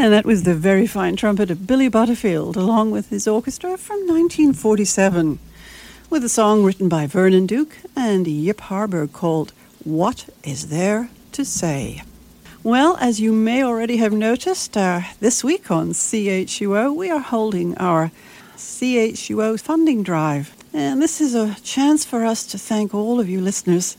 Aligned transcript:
And 0.00 0.14
that 0.14 0.24
was 0.24 0.44
the 0.44 0.54
very 0.54 0.86
fine 0.86 1.14
trumpet 1.14 1.50
of 1.50 1.66
Billy 1.66 1.86
Butterfield, 1.86 2.56
along 2.56 2.90
with 2.90 3.10
his 3.10 3.28
orchestra 3.28 3.76
from 3.76 3.98
1947, 4.06 5.38
with 6.08 6.24
a 6.24 6.28
song 6.30 6.64
written 6.64 6.88
by 6.88 7.06
Vernon 7.06 7.44
Duke 7.44 7.76
and 7.94 8.26
Yip 8.26 8.62
Harburg 8.62 9.12
called 9.12 9.52
What 9.84 10.30
Is 10.42 10.68
There 10.68 11.10
to 11.32 11.44
Say? 11.44 12.02
Well, 12.62 12.96
as 12.98 13.20
you 13.20 13.30
may 13.30 13.62
already 13.62 13.98
have 13.98 14.14
noticed, 14.14 14.74
uh, 14.74 15.02
this 15.20 15.44
week 15.44 15.70
on 15.70 15.90
CHUO, 15.90 16.96
we 16.96 17.10
are 17.10 17.20
holding 17.20 17.76
our 17.76 18.10
CHUO 18.56 19.60
funding 19.60 20.02
drive. 20.02 20.56
And 20.72 21.02
this 21.02 21.20
is 21.20 21.34
a 21.34 21.56
chance 21.62 22.06
for 22.06 22.24
us 22.24 22.46
to 22.46 22.58
thank 22.58 22.94
all 22.94 23.20
of 23.20 23.28
you 23.28 23.42
listeners 23.42 23.98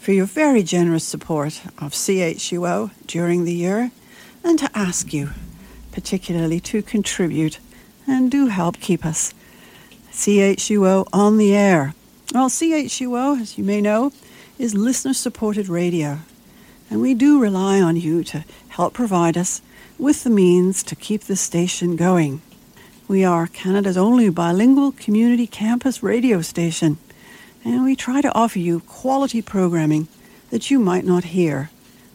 for 0.00 0.12
your 0.12 0.24
very 0.24 0.62
generous 0.62 1.04
support 1.04 1.60
of 1.76 1.92
CHUO 1.92 2.90
during 3.06 3.44
the 3.44 3.52
year 3.52 3.90
and 4.44 4.58
to 4.58 4.70
ask 4.74 5.12
you 5.12 5.30
particularly 5.92 6.58
to 6.60 6.82
contribute 6.82 7.58
and 8.06 8.30
do 8.30 8.46
help 8.46 8.80
keep 8.80 9.04
us 9.04 9.32
CHUO 10.12 11.08
on 11.12 11.38
the 11.38 11.54
air. 11.54 11.94
Well, 12.34 12.48
CHUO, 12.48 13.40
as 13.40 13.56
you 13.56 13.64
may 13.64 13.80
know, 13.80 14.12
is 14.58 14.74
listener 14.74 15.14
supported 15.14 15.68
radio, 15.68 16.18
and 16.90 17.00
we 17.00 17.14
do 17.14 17.40
rely 17.40 17.80
on 17.80 17.96
you 17.96 18.22
to 18.24 18.44
help 18.68 18.94
provide 18.94 19.36
us 19.36 19.62
with 19.98 20.24
the 20.24 20.30
means 20.30 20.82
to 20.84 20.96
keep 20.96 21.22
the 21.22 21.36
station 21.36 21.96
going. 21.96 22.42
We 23.08 23.24
are 23.24 23.46
Canada's 23.46 23.96
only 23.96 24.28
bilingual 24.30 24.92
community 24.92 25.46
campus 25.46 26.02
radio 26.02 26.40
station, 26.42 26.98
and 27.64 27.84
we 27.84 27.96
try 27.96 28.20
to 28.20 28.34
offer 28.34 28.58
you 28.58 28.80
quality 28.80 29.42
programming 29.42 30.08
that 30.50 30.70
you 30.70 30.78
might 30.78 31.04
not 31.04 31.24
hear 31.24 31.70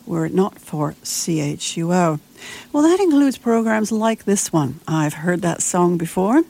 were 0.08 0.26
it 0.26 0.34
not 0.34 0.60
for 0.60 0.94
CHUO. 1.04 2.20
Well, 2.72 2.84
that 2.84 3.00
includes 3.00 3.38
programs 3.38 3.92
like 3.92 4.24
this 4.24 4.54
one. 4.54 4.80
I've 4.88 5.16
heard 5.16 5.42
that 5.42 5.62
song 5.62 5.98
before. 5.98 6.44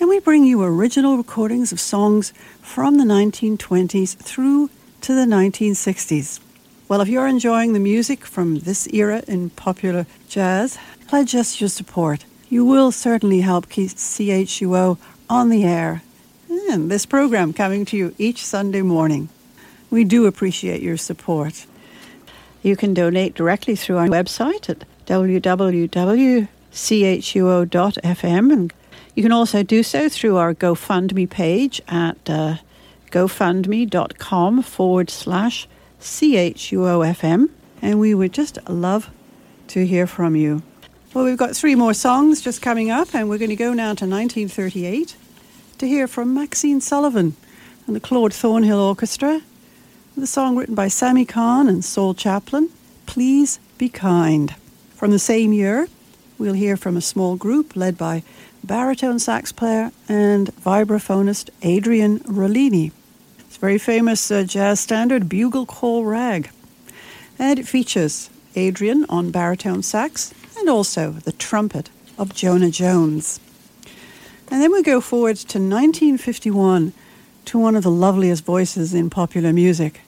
And 0.00 0.08
we 0.08 0.20
bring 0.20 0.44
you 0.44 0.62
original 0.62 1.16
recordings 1.16 1.72
of 1.72 1.80
songs 1.80 2.32
from 2.60 2.98
the 2.98 3.04
1920s 3.04 4.16
through 4.16 4.70
to 5.00 5.14
the 5.14 5.26
1960s. 5.26 6.40
Well, 6.88 7.00
if 7.00 7.08
you're 7.08 7.26
enjoying 7.26 7.72
the 7.72 7.80
music 7.80 8.24
from 8.24 8.60
this 8.60 8.86
era 8.88 9.22
in 9.26 9.50
popular 9.50 10.06
jazz, 10.28 10.78
pledge 11.06 11.34
us 11.34 11.60
your 11.60 11.68
support. 11.68 12.24
You 12.48 12.64
will 12.64 12.92
certainly 12.92 13.40
help 13.40 13.68
keep 13.68 13.90
CHUO 13.90 14.98
on 15.28 15.48
the 15.48 15.64
air 15.64 16.02
and 16.70 16.90
this 16.90 17.06
program 17.06 17.52
coming 17.52 17.84
to 17.86 17.96
you 17.96 18.14
each 18.18 18.44
Sunday 18.44 18.82
morning. 18.82 19.28
We 19.90 20.04
do 20.04 20.26
appreciate 20.26 20.82
your 20.82 20.98
support. 20.98 21.66
You 22.62 22.76
can 22.76 22.94
donate 22.94 23.34
directly 23.34 23.76
through 23.76 23.98
our 23.98 24.08
website 24.08 24.68
at 24.68 24.84
www.chuo.fm 25.06 26.48
and 28.52 28.72
you 29.14 29.22
can 29.22 29.32
also 29.32 29.62
do 29.64 29.82
so 29.82 30.08
through 30.08 30.36
our 30.36 30.54
GoFundMe 30.54 31.28
page 31.28 31.80
at 31.88 32.30
uh, 32.30 32.58
gofundme.com 33.10 34.62
forward 34.62 35.10
slash 35.10 35.66
CHUOFM. 36.00 37.50
And 37.82 37.98
we 37.98 38.14
would 38.14 38.32
just 38.32 38.58
love 38.68 39.10
to 39.68 39.84
hear 39.84 40.06
from 40.06 40.36
you. 40.36 40.62
Well, 41.14 41.24
we've 41.24 41.36
got 41.36 41.56
three 41.56 41.74
more 41.74 41.94
songs 41.94 42.40
just 42.40 42.62
coming 42.62 42.90
up, 42.90 43.14
and 43.14 43.28
we're 43.28 43.38
going 43.38 43.50
to 43.50 43.56
go 43.56 43.72
now 43.72 43.94
to 43.94 44.06
1938 44.06 45.16
to 45.78 45.88
hear 45.88 46.06
from 46.06 46.34
Maxine 46.34 46.80
Sullivan 46.80 47.34
and 47.86 47.96
the 47.96 48.00
Claude 48.00 48.32
Thornhill 48.34 48.78
Orchestra, 48.80 49.40
the 50.20 50.26
song 50.26 50.56
written 50.56 50.74
by 50.74 50.88
Sammy 50.88 51.24
Cahn 51.24 51.68
and 51.68 51.84
Saul 51.84 52.12
Chaplin, 52.12 52.70
Please 53.06 53.60
Be 53.78 53.88
Kind. 53.88 54.56
From 54.96 55.12
the 55.12 55.18
same 55.18 55.52
year, 55.52 55.86
we'll 56.38 56.54
hear 56.54 56.76
from 56.76 56.96
a 56.96 57.00
small 57.00 57.36
group 57.36 57.76
led 57.76 57.96
by 57.96 58.24
baritone 58.64 59.18
sax 59.18 59.52
player 59.52 59.92
and 60.08 60.48
vibraphonist 60.56 61.50
Adrian 61.62 62.18
Rollini. 62.20 62.90
It's 63.38 63.56
a 63.56 63.60
very 63.60 63.78
famous 63.78 64.30
uh, 64.30 64.42
jazz 64.42 64.80
standard, 64.80 65.28
Bugle 65.28 65.66
Call 65.66 66.04
Rag. 66.04 66.50
And 67.38 67.58
it 67.58 67.68
features 67.68 68.28
Adrian 68.56 69.06
on 69.08 69.30
baritone 69.30 69.82
sax 69.82 70.34
and 70.58 70.68
also 70.68 71.12
the 71.12 71.32
trumpet 71.32 71.90
of 72.18 72.34
Jonah 72.34 72.70
Jones. 72.70 73.38
And 74.50 74.60
then 74.60 74.72
we 74.72 74.82
go 74.82 75.00
forward 75.00 75.36
to 75.36 75.58
1951 75.58 76.92
to 77.44 77.58
one 77.58 77.76
of 77.76 77.82
the 77.84 77.90
loveliest 77.90 78.44
voices 78.44 78.94
in 78.94 79.10
popular 79.10 79.52
music, 79.52 80.00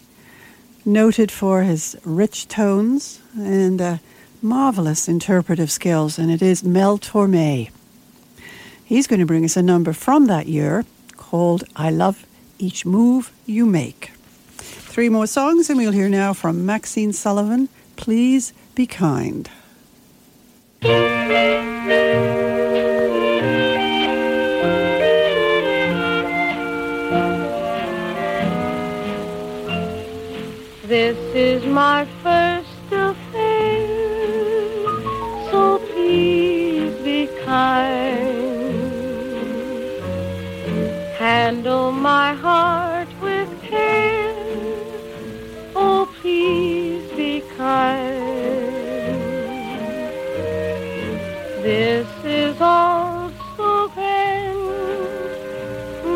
noted 0.84 1.30
for 1.30 1.62
his 1.62 1.96
rich 2.04 2.48
tones 2.48 3.20
and 3.36 3.80
uh, 3.80 3.98
marvelous 4.42 5.08
interpretive 5.08 5.70
skills, 5.70 6.18
and 6.18 6.30
it 6.30 6.42
is 6.42 6.64
Mel 6.64 6.98
Torme. 6.98 7.70
He's 8.84 9.06
going 9.06 9.20
to 9.20 9.26
bring 9.26 9.44
us 9.44 9.56
a 9.56 9.62
number 9.62 9.92
from 9.92 10.26
that 10.26 10.46
year 10.46 10.84
called 11.16 11.64
I 11.76 11.90
Love 11.90 12.26
Each 12.58 12.84
Move 12.84 13.32
You 13.46 13.66
Make. 13.66 14.10
Three 14.56 15.08
more 15.08 15.26
songs, 15.26 15.70
and 15.70 15.78
we'll 15.78 15.92
hear 15.92 16.08
now 16.08 16.32
from 16.32 16.66
Maxine 16.66 17.12
Sullivan 17.12 17.68
Please 17.96 18.52
Be 18.74 18.86
Kind. 18.86 19.48
This 30.90 31.18
is 31.36 31.64
my 31.66 32.04
first 32.20 32.90
affair, 32.90 33.86
so 35.48 35.78
please 35.92 36.92
be 37.04 37.28
kind. 37.44 38.26
Handle 41.16 41.92
my 41.92 42.34
heart 42.34 43.06
with 43.22 43.48
care, 43.62 44.34
oh 45.76 46.08
please 46.20 47.08
be 47.12 47.44
kind. 47.56 48.18
This 51.62 52.08
is 52.24 52.60
all 52.60 53.30
so 53.56 53.88
grand, 53.94 54.58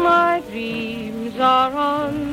my 0.03 0.43
dreams 0.51 1.39
are 1.39 1.73
on 1.73 2.24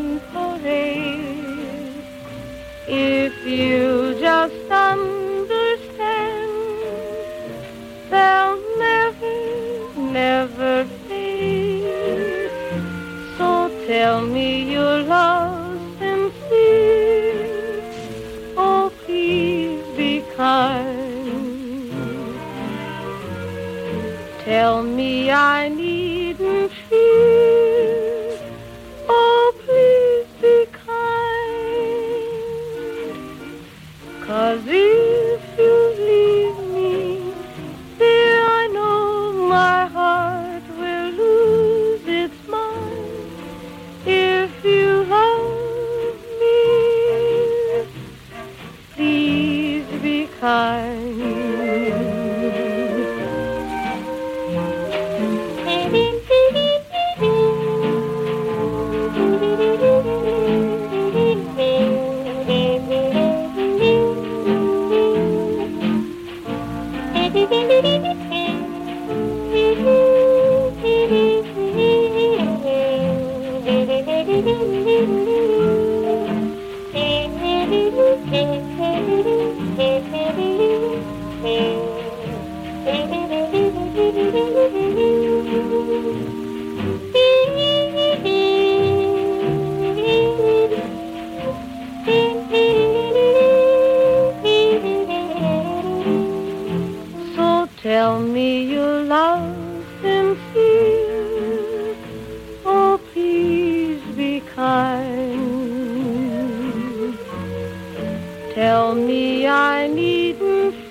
Tell 108.54 108.96
me 108.96 109.48
I 109.48 109.88
needn't 109.88 110.91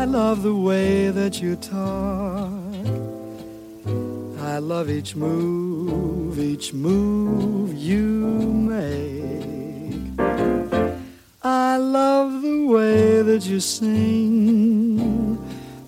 I 0.00 0.04
love 0.06 0.42
the 0.42 0.54
way 0.54 1.10
that 1.10 1.42
you 1.42 1.56
talk. 1.56 2.86
I 4.40 4.56
love 4.56 4.88
each 4.88 5.14
move, 5.14 6.38
each 6.38 6.72
move 6.72 7.74
you 7.74 8.00
make. 8.72 10.18
I 11.42 11.76
love 11.76 12.40
the 12.40 12.64
way 12.64 13.20
that 13.20 13.44
you 13.44 13.60
sing, 13.60 15.36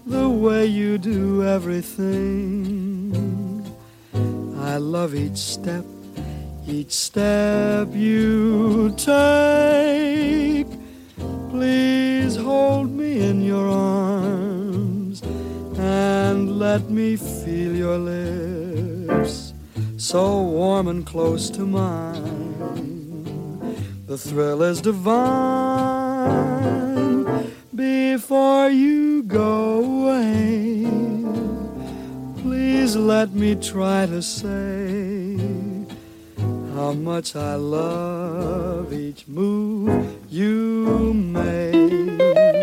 the 0.05 0.29
way 0.29 0.67
you 0.67 0.99
do 0.99 1.43
everything. 1.45 3.17
I 4.59 4.77
love 4.77 5.15
each 5.15 5.39
step, 5.39 5.87
each 6.67 6.93
step 6.93 7.89
you 7.95 8.95
take. 8.99 10.82
Please 11.53 12.35
hold 12.35 12.91
me 12.91 13.21
in 13.21 13.43
your 13.43 13.69
arms 13.69 15.21
and 15.77 16.59
let 16.59 16.89
me 16.89 17.15
feel 17.15 17.77
your 17.77 17.99
lips 17.99 19.53
so 19.99 20.41
warm 20.41 20.89
and 20.89 21.05
close 21.05 21.51
to 21.51 21.67
mine. 21.67 22.55
The 24.07 24.17
thrill 24.17 24.63
is 24.63 24.81
divine 24.81 25.13
before 27.75 28.71
you 28.71 29.23
go 29.23 29.85
away. 29.85 30.87
Please 32.41 32.97
let 32.97 33.35
me 33.35 33.57
try 33.57 34.07
to 34.07 34.23
say 34.23 35.62
how 36.75 36.93
much 36.93 37.37
I 37.37 37.55
love 37.57 38.93
each 38.93 39.29
move 39.29 40.17
you 40.31 41.13
make. 41.15 42.62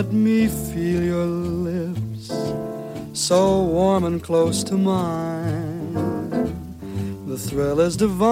Let 0.00 0.12
me 0.14 0.48
feel 0.48 1.02
your 1.02 1.26
lips 1.26 2.32
so 3.12 3.62
warm 3.64 4.04
and 4.04 4.22
close 4.22 4.64
to 4.64 4.74
mine. 4.74 5.92
The 7.26 7.36
thrill 7.36 7.80
is 7.80 7.98
divine 7.98 8.30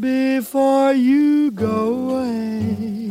before 0.00 0.94
you 0.94 1.50
go 1.50 1.92
away. 1.98 3.10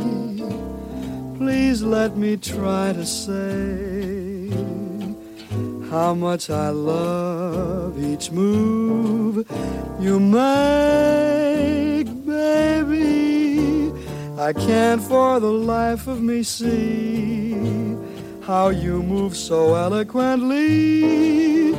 Please 1.38 1.83
let 1.83 2.17
me 2.17 2.38
try 2.38 2.91
to 2.93 3.05
say 3.05 4.50
how 5.91 6.15
much 6.15 6.50
I 6.50 6.69
love 6.69 8.03
each 8.03 8.31
move 8.31 9.45
you 10.00 10.19
make. 10.19 12.12
I 14.43 14.51
can't 14.51 15.01
for 15.01 15.39
the 15.39 15.50
life 15.50 16.05
of 16.05 16.21
me 16.21 16.43
see 16.43 17.53
how 18.41 18.71
you 18.71 19.01
move 19.01 19.38
so 19.38 19.73
eloquently. 19.73 21.73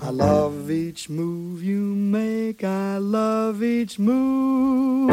I 0.00 0.08
love 0.08 0.70
each 0.70 1.10
move 1.10 1.62
you 1.62 1.94
make, 1.94 2.64
I 2.64 2.96
love 2.96 3.62
each 3.62 3.98
move 3.98 5.10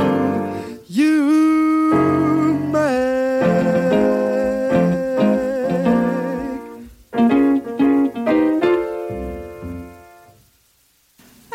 you 0.88 2.54
make. 2.72 2.80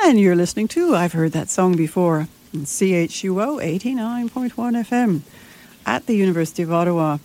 And 0.03 0.21
you're 0.21 0.37
listening 0.37 0.69
to 0.69 0.95
I've 0.95 1.15
Heard 1.15 1.33
That 1.33 1.49
Song 1.49 1.77
Before 1.77 2.29
CHUO 2.55 3.61
89.1 3.61 4.51
FM 4.53 5.23
at 5.85 6.07
the 6.07 6.15
University 6.15 6.63
of 6.63 6.73
Ottawa. 6.73 7.19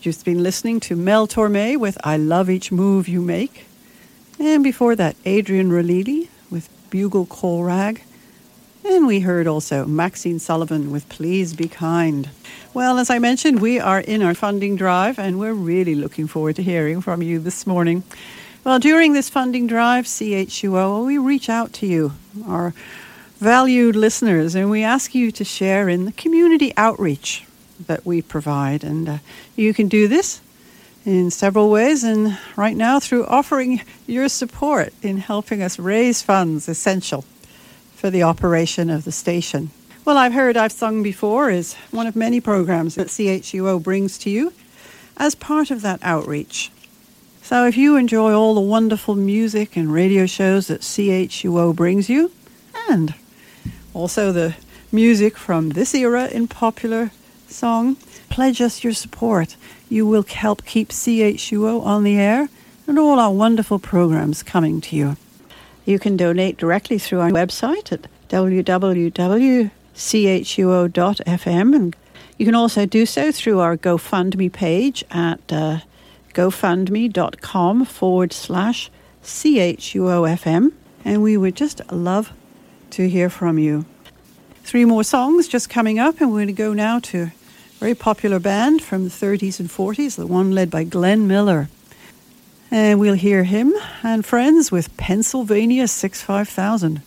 Just 0.00 0.24
been 0.24 0.42
listening 0.42 0.80
to 0.80 0.96
Mel 0.96 1.28
Torme 1.28 1.76
with 1.76 1.98
I 2.02 2.16
Love 2.16 2.48
Each 2.48 2.72
Move 2.72 3.06
You 3.06 3.20
Make. 3.20 3.66
And 4.40 4.64
before 4.64 4.96
that, 4.96 5.14
Adrian 5.26 5.70
Rollini 5.70 6.28
with 6.50 6.70
Bugle 6.88 7.26
Call 7.26 7.64
Rag. 7.64 8.02
And 8.82 9.06
we 9.06 9.20
heard 9.20 9.46
also 9.46 9.84
Maxine 9.84 10.38
Sullivan 10.38 10.90
with 10.90 11.06
Please 11.10 11.52
Be 11.52 11.68
Kind. 11.68 12.30
Well, 12.72 12.98
as 12.98 13.10
I 13.10 13.18
mentioned, 13.18 13.60
we 13.60 13.78
are 13.78 14.00
in 14.00 14.22
our 14.22 14.34
funding 14.34 14.74
drive 14.74 15.18
and 15.18 15.38
we're 15.38 15.52
really 15.52 15.94
looking 15.94 16.26
forward 16.26 16.56
to 16.56 16.62
hearing 16.62 17.02
from 17.02 17.20
you 17.20 17.40
this 17.40 17.66
morning. 17.66 18.04
Well, 18.64 18.78
during 18.78 19.12
this 19.12 19.28
funding 19.28 19.66
drive, 19.66 20.06
CHUO, 20.06 21.04
we 21.06 21.18
reach 21.18 21.50
out 21.50 21.74
to 21.74 21.86
you, 21.86 22.12
our 22.46 22.72
valued 23.38 23.96
listeners, 23.96 24.54
and 24.54 24.70
we 24.70 24.82
ask 24.82 25.14
you 25.14 25.30
to 25.30 25.44
share 25.44 25.88
in 25.88 26.04
the 26.04 26.12
community 26.12 26.72
outreach 26.76 27.44
that 27.86 28.06
we 28.06 28.22
provide. 28.22 28.82
And 28.82 29.08
uh, 29.08 29.18
you 29.54 29.74
can 29.74 29.88
do 29.88 30.08
this 30.08 30.40
in 31.04 31.30
several 31.30 31.70
ways, 31.70 32.02
and 32.02 32.38
right 32.56 32.76
now 32.76 32.98
through 32.98 33.26
offering 33.26 33.82
your 34.06 34.28
support 34.28 34.92
in 35.02 35.18
helping 35.18 35.62
us 35.62 35.78
raise 35.78 36.22
funds 36.22 36.68
essential 36.68 37.24
for 37.94 38.10
the 38.10 38.22
operation 38.22 38.90
of 38.90 39.04
the 39.04 39.12
station. 39.12 39.70
Well, 40.04 40.18
I've 40.18 40.32
heard 40.32 40.56
I've 40.56 40.72
sung 40.72 41.02
before 41.02 41.50
is 41.50 41.74
one 41.90 42.06
of 42.06 42.16
many 42.16 42.40
programs 42.40 42.94
that 42.94 43.08
CHUO 43.08 43.82
brings 43.82 44.18
to 44.18 44.30
you 44.30 44.52
as 45.16 45.34
part 45.34 45.70
of 45.70 45.82
that 45.82 46.00
outreach. 46.02 46.70
So 47.42 47.66
if 47.66 47.76
you 47.76 47.96
enjoy 47.96 48.32
all 48.32 48.54
the 48.54 48.60
wonderful 48.60 49.14
music 49.14 49.76
and 49.76 49.92
radio 49.92 50.26
shows 50.26 50.66
that 50.68 50.80
CHUO 50.80 51.74
brings 51.74 52.08
you, 52.08 52.30
and 52.88 53.14
also 53.96 54.30
the 54.30 54.54
music 54.92 55.36
from 55.38 55.70
this 55.70 55.94
era 55.94 56.26
in 56.28 56.46
popular 56.48 57.10
song, 57.48 57.96
pledge 58.28 58.60
us 58.60 58.84
your 58.84 58.92
support. 58.92 59.56
You 59.88 60.06
will 60.06 60.22
help 60.22 60.66
keep 60.66 60.90
CHUO 60.90 61.82
on 61.82 62.04
the 62.04 62.18
air 62.18 62.48
and 62.86 62.98
all 62.98 63.18
our 63.18 63.32
wonderful 63.32 63.78
programs 63.78 64.42
coming 64.42 64.82
to 64.82 64.96
you. 64.96 65.16
You 65.86 65.98
can 65.98 66.16
donate 66.16 66.58
directly 66.58 66.98
through 66.98 67.20
our 67.20 67.30
website 67.30 67.90
at 67.90 68.06
www.chuo.fm 68.28 69.70
and 71.74 71.96
you 72.38 72.44
can 72.44 72.54
also 72.54 72.84
do 72.84 73.06
so 73.06 73.32
through 73.32 73.60
our 73.60 73.78
GoFundMe 73.78 74.52
page 74.52 75.04
at 75.10 75.40
uh, 75.50 75.78
gofundme.com 76.34 77.84
forward 77.86 78.32
slash 78.34 78.90
CHUOFM. 79.24 80.72
And 81.02 81.22
we 81.22 81.36
would 81.38 81.56
just 81.56 81.80
love 81.90 82.32
to 82.90 83.08
hear 83.08 83.30
from 83.30 83.58
you. 83.58 83.84
Three 84.64 84.84
more 84.84 85.04
songs 85.04 85.48
just 85.48 85.70
coming 85.70 85.98
up, 85.98 86.20
and 86.20 86.30
we're 86.30 86.38
going 86.38 86.46
to 86.48 86.52
go 86.52 86.72
now 86.72 86.98
to 87.00 87.22
a 87.22 87.32
very 87.78 87.94
popular 87.94 88.38
band 88.38 88.82
from 88.82 89.04
the 89.04 89.10
30s 89.10 89.60
and 89.60 89.68
40s, 89.68 90.16
the 90.16 90.26
one 90.26 90.52
led 90.52 90.70
by 90.70 90.84
Glenn 90.84 91.28
Miller. 91.28 91.68
And 92.70 92.98
we'll 92.98 93.14
hear 93.14 93.44
him 93.44 93.74
and 94.02 94.26
friends 94.26 94.72
with 94.72 94.96
Pennsylvania 94.96 95.86
65000, 95.86 97.02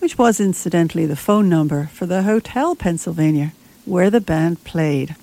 which 0.00 0.18
was 0.18 0.40
incidentally 0.40 1.06
the 1.06 1.16
phone 1.16 1.48
number 1.48 1.90
for 1.92 2.06
the 2.06 2.22
Hotel 2.22 2.74
Pennsylvania 2.74 3.52
where 3.88 4.10
the 4.10 4.20
band 4.20 4.62
played. 4.64 5.16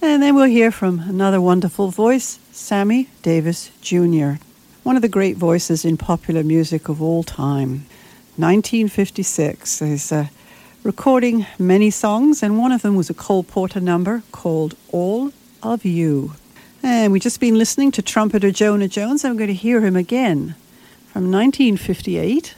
And 0.00 0.22
then 0.22 0.34
we'll 0.34 0.46
hear 0.46 0.70
from 0.70 1.00
another 1.00 1.40
wonderful 1.40 1.90
voice, 1.90 2.38
Sammy 2.52 3.08
Davis 3.22 3.70
Jr., 3.80 4.34
one 4.82 4.96
of 4.96 5.02
the 5.02 5.08
great 5.08 5.36
voices 5.36 5.84
in 5.84 5.96
popular 5.96 6.42
music 6.42 6.88
of 6.88 7.00
all 7.00 7.22
time. 7.22 7.86
1956. 8.36 9.80
He's 9.80 10.10
uh, 10.10 10.26
recording 10.82 11.46
many 11.58 11.90
songs, 11.90 12.42
and 12.42 12.58
one 12.58 12.72
of 12.72 12.82
them 12.82 12.96
was 12.96 13.10
a 13.10 13.14
Cole 13.14 13.42
Porter 13.42 13.80
number 13.80 14.22
called 14.32 14.74
All 14.90 15.32
of 15.62 15.84
You. 15.84 16.32
And 16.82 17.12
we've 17.12 17.22
just 17.22 17.40
been 17.40 17.58
listening 17.58 17.92
to 17.92 18.02
trumpeter 18.02 18.50
Jonah 18.50 18.88
Jones. 18.88 19.24
I'm 19.24 19.36
going 19.36 19.48
to 19.48 19.54
hear 19.54 19.80
him 19.80 19.96
again 19.96 20.54
from 21.12 21.30
1958. 21.30 22.54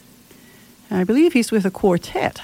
I 0.91 1.05
believe 1.05 1.33
he's 1.33 1.51
with 1.51 1.67
a 1.67 1.71
quartet. 1.71 2.41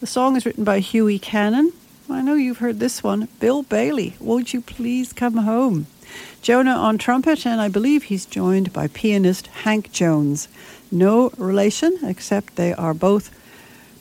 The 0.00 0.06
song 0.06 0.36
is 0.36 0.44
written 0.44 0.64
by 0.64 0.80
Hughie 0.80 1.18
Cannon, 1.18 1.72
I 2.08 2.20
know 2.20 2.34
you've 2.34 2.58
heard 2.58 2.80
this 2.80 3.02
one. 3.02 3.28
Bill 3.40 3.62
Bailey, 3.62 4.14
Won't 4.20 4.52
You 4.52 4.60
Please 4.60 5.12
Come 5.14 5.38
Home? 5.38 5.86
Jonah 6.42 6.74
on 6.74 6.98
trumpet, 6.98 7.46
and 7.46 7.62
I 7.62 7.68
believe 7.68 8.04
he's 8.04 8.26
joined 8.26 8.74
by 8.74 8.88
pianist 8.88 9.46
Hank 9.46 9.90
Jones. 9.90 10.48
No 10.90 11.30
relation, 11.36 11.98
except 12.02 12.56
they 12.56 12.72
are 12.72 12.94
both 12.94 13.30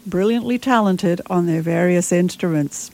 brilliantly 0.06 0.60
talented 0.60 1.22
on 1.30 1.46
their 1.46 1.62
various 1.62 2.12
instruments. 2.12 2.92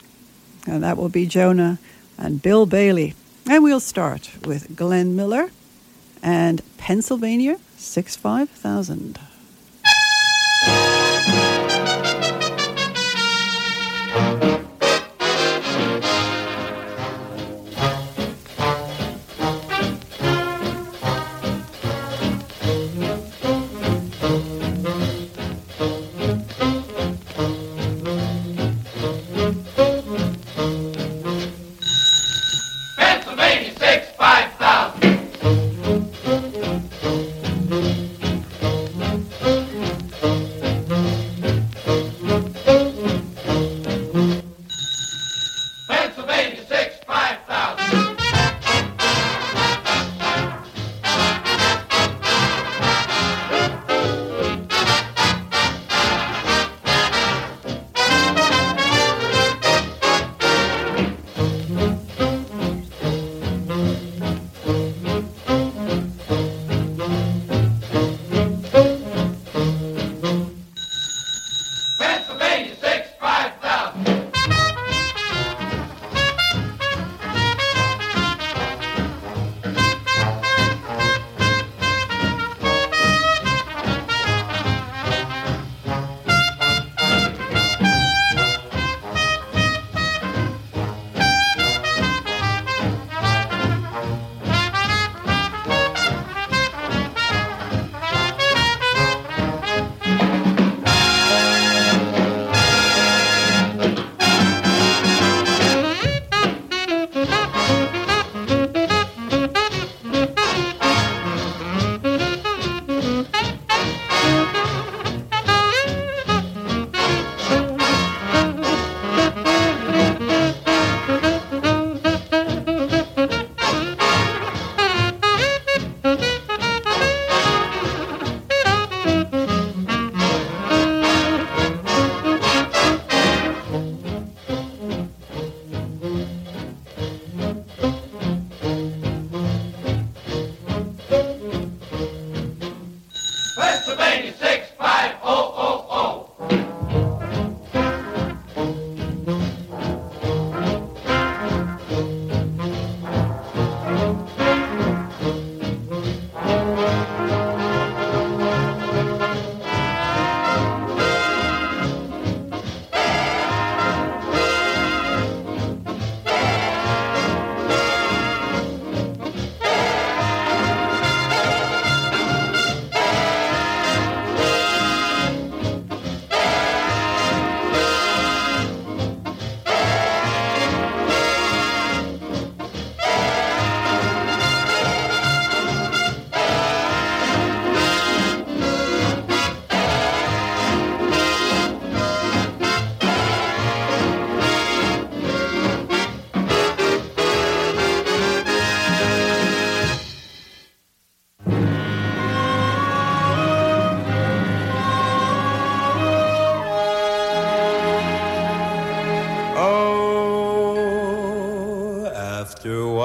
And 0.67 0.83
that 0.83 0.97
will 0.97 1.09
be 1.09 1.25
Jonah 1.25 1.79
and 2.17 2.41
Bill 2.41 2.65
Bailey. 2.65 3.15
And 3.47 3.63
we'll 3.63 3.79
start 3.79 4.31
with 4.45 4.75
Glenn 4.75 5.15
Miller 5.15 5.49
and 6.21 6.61
Pennsylvania 6.77 7.59
65000. 7.77 9.19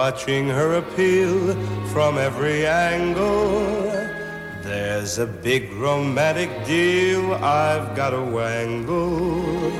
Watching 0.04 0.46
her 0.48 0.74
appeal 0.74 1.54
from 1.86 2.18
every 2.18 2.66
angle. 2.66 3.58
There's 4.62 5.18
a 5.18 5.24
big 5.26 5.72
romantic 5.72 6.50
deal 6.66 7.32
I've 7.32 7.96
got 7.96 8.10
to 8.10 8.20
wangle. 8.20 9.70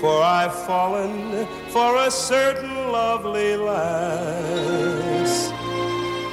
For 0.00 0.22
I've 0.22 0.54
fallen 0.66 1.46
for 1.70 1.96
a 1.96 2.10
certain 2.10 2.92
lovely 2.92 3.56
lass. 3.56 5.34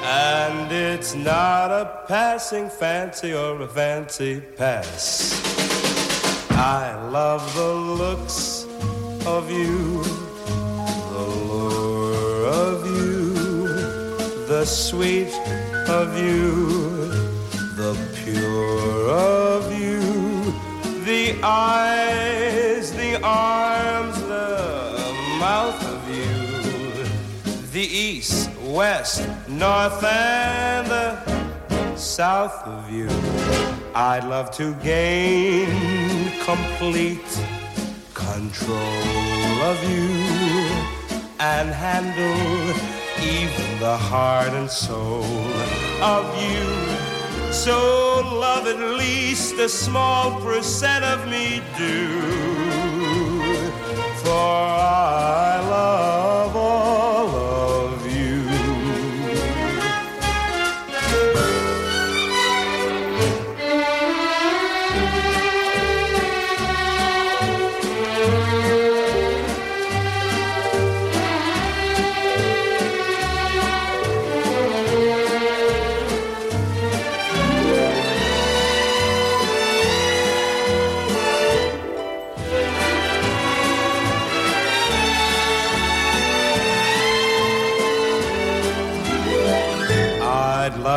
And 0.04 0.70
it's 0.70 1.16
not 1.16 1.72
a 1.72 1.86
passing 2.10 2.70
fancy 2.70 3.34
or 3.34 3.62
a 3.62 3.68
fancy 3.70 4.42
pass. 4.58 5.06
I 6.52 6.94
love 7.18 7.44
the 7.56 7.74
looks 8.02 8.66
of 9.26 9.50
you 9.50 10.15
the 14.66 14.72
sweet 14.72 15.32
of 15.88 16.18
you, 16.18 16.66
the 17.78 17.94
pure 18.16 19.10
of 19.12 19.72
you, 19.80 20.02
the 21.06 21.40
eyes, 21.44 22.92
the 22.94 23.22
arms, 23.22 24.20
the 24.24 25.14
mouth 25.40 25.80
of 25.94 26.02
you, 26.18 27.04
the 27.74 27.86
east, 28.08 28.50
west, 28.62 29.30
north, 29.48 30.04
and 30.04 30.88
the 30.88 31.96
south 31.96 32.58
of 32.66 32.90
you. 32.90 33.08
I'd 33.94 34.24
love 34.24 34.50
to 34.62 34.74
gain 34.82 36.32
complete 36.44 37.32
control 38.16 39.62
of 39.62 39.78
you 39.92 40.10
and 41.40 41.70
handle 41.70 43.05
even 43.26 43.80
the 43.80 43.98
heart 43.98 44.54
and 44.54 44.70
soul 44.70 45.24
of 46.02 46.26
you. 46.42 46.66
So 47.52 47.78
love 48.40 48.68
at 48.68 48.80
least 48.98 49.56
a 49.56 49.70
small 49.70 50.40
percent 50.42 51.04
of 51.04 51.28
me 51.28 51.62
do. 51.78 52.22
For 54.22 54.30
I 54.32 55.62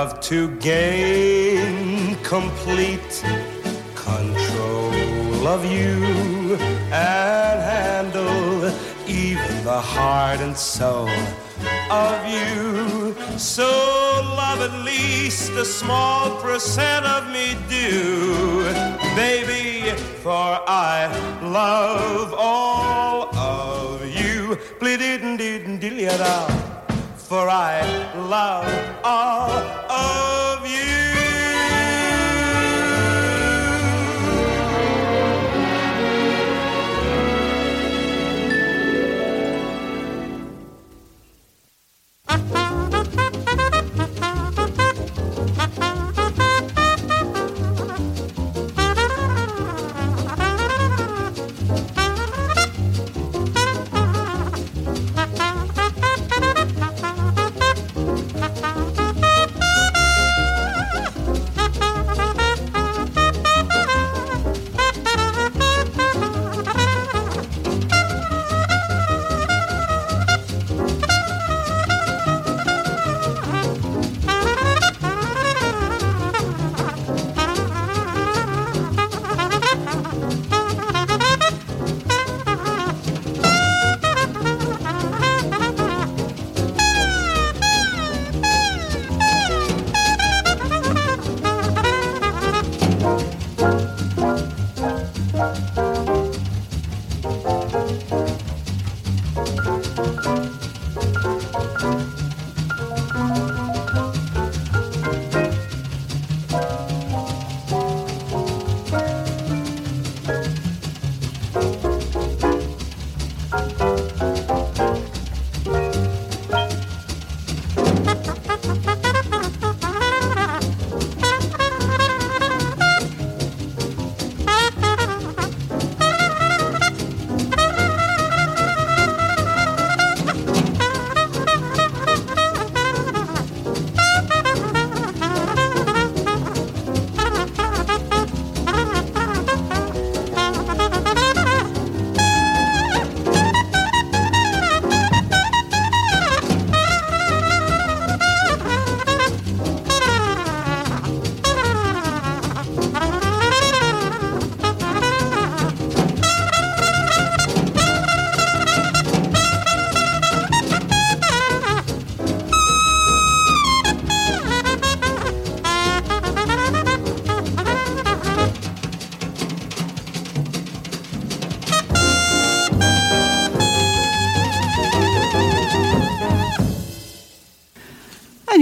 love 0.04 0.20
to 0.20 0.48
gain 0.58 2.14
complete 2.22 3.14
control 3.96 5.48
of 5.48 5.64
you 5.64 6.54
and 6.92 7.56
handle 7.74 8.72
even 9.08 9.64
the 9.64 9.80
heart 9.94 10.38
and 10.38 10.56
soul 10.56 11.08
of 11.90 12.16
you. 12.34 13.12
So 13.36 13.68
love 14.42 14.60
at 14.68 14.84
least 14.84 15.50
a 15.64 15.64
small 15.64 16.40
percent 16.40 17.04
of 17.04 17.22
me 17.36 17.56
do, 17.68 17.92
baby, 19.16 19.90
for 20.22 20.48
I 20.94 20.94
love 21.42 22.32
all 22.38 23.36
of 23.36 24.06
you. 24.06 24.28
For 27.28 27.46
I 27.46 27.82
love 28.16 29.00
all 29.04 29.50
of 29.50 30.37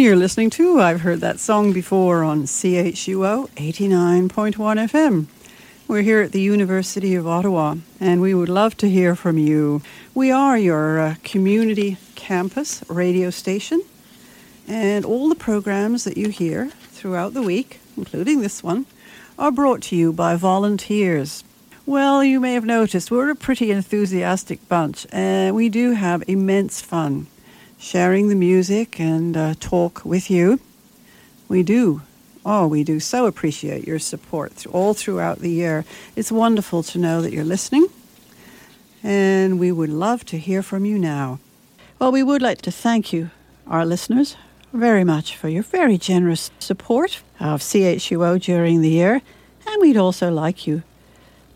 you're 0.07 0.15
listening 0.15 0.51
to 0.51 0.79
I've 0.79 1.01
Heard 1.01 1.19
That 1.19 1.41
Song 1.41 1.73
Before 1.73 2.23
on 2.23 2.45
CHUO 2.45 3.51
89.1 3.57 4.55
FM. 4.55 5.27
We're 5.89 6.03
here 6.03 6.21
at 6.21 6.31
the 6.31 6.41
University 6.41 7.17
of 7.17 7.27
Ottawa 7.27 7.75
and 7.99 8.21
we 8.21 8.33
would 8.33 8.49
love 8.49 8.77
to 8.77 8.89
hear 8.89 9.17
from 9.17 9.37
you. 9.37 9.83
We 10.15 10.31
are 10.31 10.57
your 10.57 11.01
uh, 11.01 11.15
community 11.25 11.97
campus 12.15 12.85
radio 12.87 13.31
station 13.31 13.83
and 14.69 15.05
all 15.05 15.29
the 15.29 15.35
programs 15.35 16.05
that 16.05 16.17
you 16.17 16.29
hear 16.29 16.69
throughout 16.93 17.35
the 17.35 17.43
week, 17.43 17.81
including 17.97 18.43
this 18.43 18.63
one, 18.63 18.87
are 19.37 19.51
brought 19.51 19.83
to 19.83 19.97
you 19.97 20.13
by 20.13 20.37
volunteers. 20.37 21.43
Well, 21.85 22.23
you 22.23 22.39
may 22.39 22.55
have 22.55 22.65
noticed 22.65 23.11
we're 23.11 23.31
a 23.31 23.35
pretty 23.35 23.73
enthusiastic 23.73 24.69
bunch 24.69 25.05
and 25.11 25.57
we 25.57 25.69
do 25.69 25.95
have 25.95 26.23
immense 26.29 26.81
fun 26.81 27.27
sharing 27.79 28.29
the 28.29 28.35
music 28.35 29.01
and 29.01 29.37
uh, 29.37 29.55
talk 29.61 30.05
with 30.05 30.31
you. 30.31 30.61
We 31.49 31.63
do. 31.63 32.03
Oh, 32.45 32.67
we 32.67 32.85
do 32.85 33.01
so 33.01 33.27
appreciate 33.27 33.87
your 33.87 33.99
support 33.99 34.67
all 34.67 34.95
throughout 34.95 35.41
the 35.41 35.51
year. 35.51 35.85
It's 36.15 36.31
wonderful 36.31 36.83
to 36.85 36.99
know 36.99 37.21
that 37.21 37.33
you're 37.33 37.45
listening, 37.45 37.89
and 39.03 39.59
we 39.59 39.73
would 39.73 39.91
love 39.91 40.25
to 40.27 40.39
hear 40.39 40.63
from 40.63 40.85
you 40.85 40.99
now. 40.99 41.41
Well, 41.99 42.13
we 42.13 42.23
would 42.23 42.43
like 42.43 42.63
to 42.63 42.71
thank 42.71 43.13
you, 43.13 43.31
our 43.67 43.85
listeners, 43.85 44.37
very 44.73 45.05
much 45.05 45.37
for 45.37 45.49
your 45.49 45.63
very 45.63 45.99
generous 45.99 46.51
support 46.59 47.23
of 47.41 47.63
CHUO 47.63 48.41
during 48.41 48.81
the 48.81 48.91
year, 48.91 49.23
and 49.67 49.81
we'd 49.81 49.97
also 49.97 50.31
like 50.31 50.67
you 50.67 50.83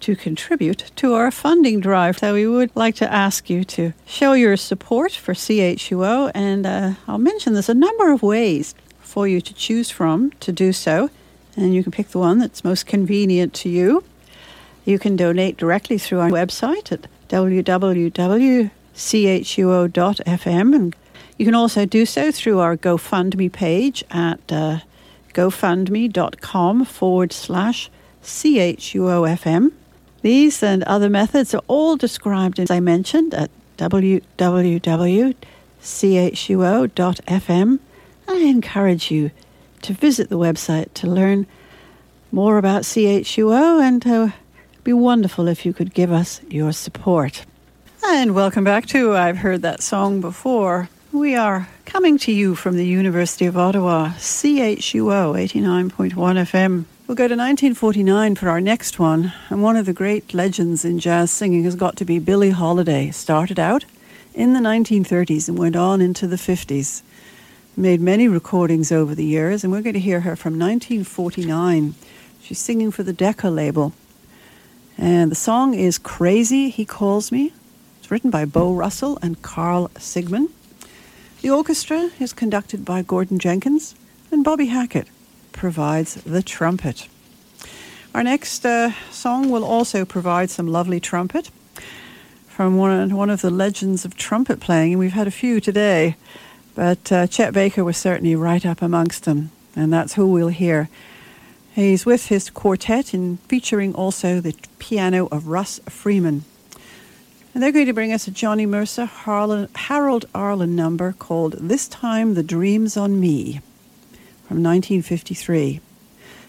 to 0.00 0.16
contribute 0.16 0.90
to 0.96 1.14
our 1.14 1.30
funding 1.30 1.80
drive. 1.80 2.18
So 2.18 2.34
we 2.34 2.46
would 2.46 2.74
like 2.74 2.94
to 2.96 3.12
ask 3.12 3.48
you 3.50 3.64
to 3.64 3.92
show 4.06 4.32
your 4.32 4.56
support 4.56 5.12
for 5.12 5.34
CHUO, 5.34 6.30
and 6.34 6.66
uh, 6.66 6.92
I'll 7.06 7.18
mention 7.18 7.52
there's 7.52 7.68
a 7.68 7.74
number 7.74 8.12
of 8.12 8.22
ways 8.22 8.74
for 9.00 9.26
you 9.26 9.40
to 9.40 9.54
choose 9.54 9.90
from 9.90 10.30
to 10.40 10.52
do 10.52 10.72
so, 10.72 11.10
and 11.56 11.74
you 11.74 11.82
can 11.82 11.92
pick 11.92 12.08
the 12.08 12.18
one 12.18 12.38
that's 12.38 12.64
most 12.64 12.86
convenient 12.86 13.54
to 13.54 13.68
you. 13.68 14.04
You 14.84 14.98
can 14.98 15.16
donate 15.16 15.56
directly 15.56 15.98
through 15.98 16.20
our 16.20 16.30
website 16.30 16.90
at 16.92 17.06
www.chuo.fm, 17.28 18.70
and 20.74 20.96
you 21.38 21.44
can 21.44 21.54
also 21.54 21.86
do 21.86 22.06
so 22.06 22.32
through 22.32 22.58
our 22.58 22.76
GoFundMe 22.76 23.52
page 23.52 24.04
at 24.10 24.52
uh, 24.52 24.80
gofundme.com 25.32 26.84
forward 26.84 27.32
slash 27.32 27.90
CHUOFM. 28.22 29.72
These 30.22 30.62
and 30.62 30.82
other 30.84 31.08
methods 31.08 31.54
are 31.54 31.62
all 31.66 31.96
described, 31.96 32.60
as 32.60 32.70
I 32.70 32.80
mentioned, 32.80 33.32
at 33.32 33.50
www.chuo.fm. 33.78 35.38
I 38.28 38.34
encourage 38.36 39.10
you 39.10 39.30
to 39.82 39.92
visit 39.94 40.28
the 40.28 40.38
website 40.38 40.92
to 40.94 41.06
learn 41.06 41.46
more 42.30 42.58
about 42.58 42.82
CHUO 42.82 43.82
and 43.82 44.06
uh, 44.06 44.28
be 44.84 44.92
wonderful 44.92 45.48
if 45.48 45.64
you 45.64 45.72
could 45.72 45.94
give 45.94 46.12
us 46.12 46.40
your 46.48 46.72
support. 46.72 47.46
And 48.04 48.34
welcome 48.34 48.64
back 48.64 48.86
to 48.86 49.16
I've 49.16 49.38
Heard 49.38 49.62
That 49.62 49.82
Song 49.82 50.20
Before. 50.20 50.88
We 51.12 51.34
are 51.34 51.68
coming 51.86 52.18
to 52.18 52.32
you 52.32 52.54
from 52.54 52.76
the 52.76 52.86
University 52.86 53.46
of 53.46 53.56
Ottawa, 53.56 54.10
CHUO 54.18 55.34
89.1 55.34 56.12
FM. 56.14 56.84
We'll 57.10 57.16
go 57.16 57.26
to 57.26 57.34
1949 57.34 58.36
for 58.36 58.48
our 58.48 58.60
next 58.60 59.00
one, 59.00 59.32
and 59.48 59.64
one 59.64 59.74
of 59.76 59.84
the 59.84 59.92
great 59.92 60.32
legends 60.32 60.84
in 60.84 61.00
jazz 61.00 61.32
singing 61.32 61.64
has 61.64 61.74
got 61.74 61.96
to 61.96 62.04
be 62.04 62.20
Billie 62.20 62.50
Holiday. 62.50 63.10
Started 63.10 63.58
out 63.58 63.84
in 64.32 64.52
the 64.52 64.60
1930s 64.60 65.48
and 65.48 65.58
went 65.58 65.74
on 65.74 66.00
into 66.00 66.28
the 66.28 66.36
50s. 66.36 67.02
Made 67.76 68.00
many 68.00 68.28
recordings 68.28 68.92
over 68.92 69.16
the 69.16 69.24
years, 69.24 69.64
and 69.64 69.72
we're 69.72 69.82
going 69.82 69.94
to 69.94 69.98
hear 69.98 70.20
her 70.20 70.36
from 70.36 70.52
1949. 70.52 71.96
She's 72.42 72.60
singing 72.60 72.92
for 72.92 73.02
the 73.02 73.12
Decca 73.12 73.48
label. 73.50 73.92
And 74.96 75.32
the 75.32 75.34
song 75.34 75.74
is 75.74 75.98
Crazy, 75.98 76.70
He 76.70 76.84
Calls 76.84 77.32
Me. 77.32 77.52
It's 77.98 78.12
written 78.12 78.30
by 78.30 78.44
Bob 78.44 78.78
Russell 78.78 79.18
and 79.20 79.42
Carl 79.42 79.88
Sigman. 79.96 80.48
The 81.42 81.50
orchestra 81.50 82.10
is 82.20 82.32
conducted 82.32 82.84
by 82.84 83.02
Gordon 83.02 83.40
Jenkins, 83.40 83.96
and 84.30 84.44
Bobby 84.44 84.66
Hackett 84.66 85.08
provides 85.52 86.14
the 86.14 86.42
trumpet. 86.42 87.08
Our 88.14 88.24
next 88.24 88.66
uh, 88.66 88.92
song 89.10 89.50
will 89.50 89.64
also 89.64 90.04
provide 90.04 90.50
some 90.50 90.66
lovely 90.66 90.98
trumpet 90.98 91.50
from 92.48 92.76
one, 92.76 93.14
one 93.14 93.30
of 93.30 93.40
the 93.40 93.50
legends 93.50 94.04
of 94.04 94.16
trumpet 94.16 94.60
playing, 94.60 94.92
and 94.92 94.98
we've 94.98 95.12
had 95.12 95.28
a 95.28 95.30
few 95.30 95.60
today. 95.60 96.16
But 96.74 97.10
uh, 97.12 97.26
Chet 97.28 97.54
Baker 97.54 97.84
was 97.84 97.96
certainly 97.96 98.34
right 98.34 98.66
up 98.66 98.82
amongst 98.82 99.24
them, 99.24 99.50
and 99.76 99.92
that's 99.92 100.14
who 100.14 100.26
we'll 100.26 100.48
hear. 100.48 100.88
He's 101.72 102.04
with 102.04 102.26
his 102.26 102.50
quartet 102.50 103.14
in 103.14 103.36
featuring 103.48 103.94
also 103.94 104.40
the 104.40 104.56
piano 104.78 105.28
of 105.30 105.46
Russ 105.46 105.78
Freeman. 105.88 106.44
And 107.54 107.62
they're 107.62 107.72
going 107.72 107.86
to 107.86 107.92
bring 107.92 108.12
us 108.12 108.28
a 108.28 108.30
Johnny 108.30 108.66
Mercer 108.66 109.06
Harlan, 109.06 109.68
Harold 109.74 110.26
Arlen 110.34 110.74
number 110.76 111.12
called 111.12 111.54
This 111.54 111.88
Time 111.88 112.34
the 112.34 112.42
Dream's 112.42 112.96
on 112.96 113.20
Me 113.20 113.60
from 114.50 114.64
1953. 114.64 115.78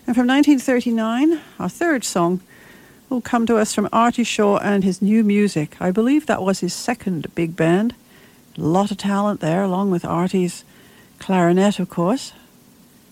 And 0.08 0.16
from 0.16 0.26
1939, 0.26 1.40
our 1.60 1.70
third 1.70 2.04
song 2.04 2.42
will 3.10 3.22
come 3.22 3.46
to 3.46 3.58
us 3.58 3.76
from 3.76 3.88
Artie 3.94 4.24
Shaw 4.24 4.58
and 4.58 4.84
his 4.84 5.04
new 5.04 5.24
music. 5.24 5.80
I 5.80 5.92
believe 5.92 6.26
that 6.26 6.42
was 6.42 6.62
his 6.62 6.74
second 6.74 7.28
big 7.36 7.56
band. 7.56 7.94
A 8.58 8.62
lot 8.62 8.90
of 8.90 8.98
talent 8.98 9.40
there, 9.40 9.62
along 9.62 9.92
with 9.92 10.04
Artie's 10.04 10.64
clarinet, 11.20 11.78
of 11.78 11.92
course. 11.92 12.34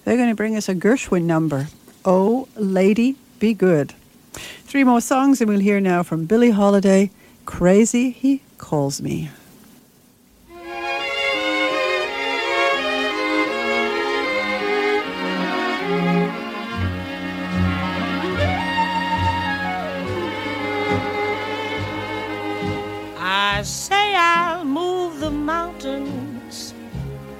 They're 0.05 0.17
going 0.17 0.29
to 0.29 0.35
bring 0.35 0.57
us 0.57 0.67
a 0.67 0.73
Gershwin 0.73 1.25
number, 1.25 1.67
Oh 2.03 2.47
Lady 2.55 3.15
Be 3.37 3.53
Good. 3.53 3.93
Three 4.33 4.83
more 4.83 5.01
songs, 5.01 5.39
and 5.39 5.47
we'll 5.47 5.59
hear 5.59 5.79
now 5.79 6.01
from 6.01 6.25
Billie 6.25 6.49
Holiday, 6.49 7.11
Crazy 7.45 8.09
He 8.09 8.41
Calls 8.57 9.03
Me. 9.03 9.29
I 23.59 23.63
say 23.63 24.15
I'll 24.15 24.63
move 24.63 25.19
the 25.19 25.29
mountains, 25.29 26.73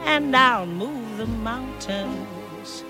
and 0.04 0.36
I'll 0.36 0.66
move 0.66 1.16
the 1.16 1.26
mountains 1.26 2.84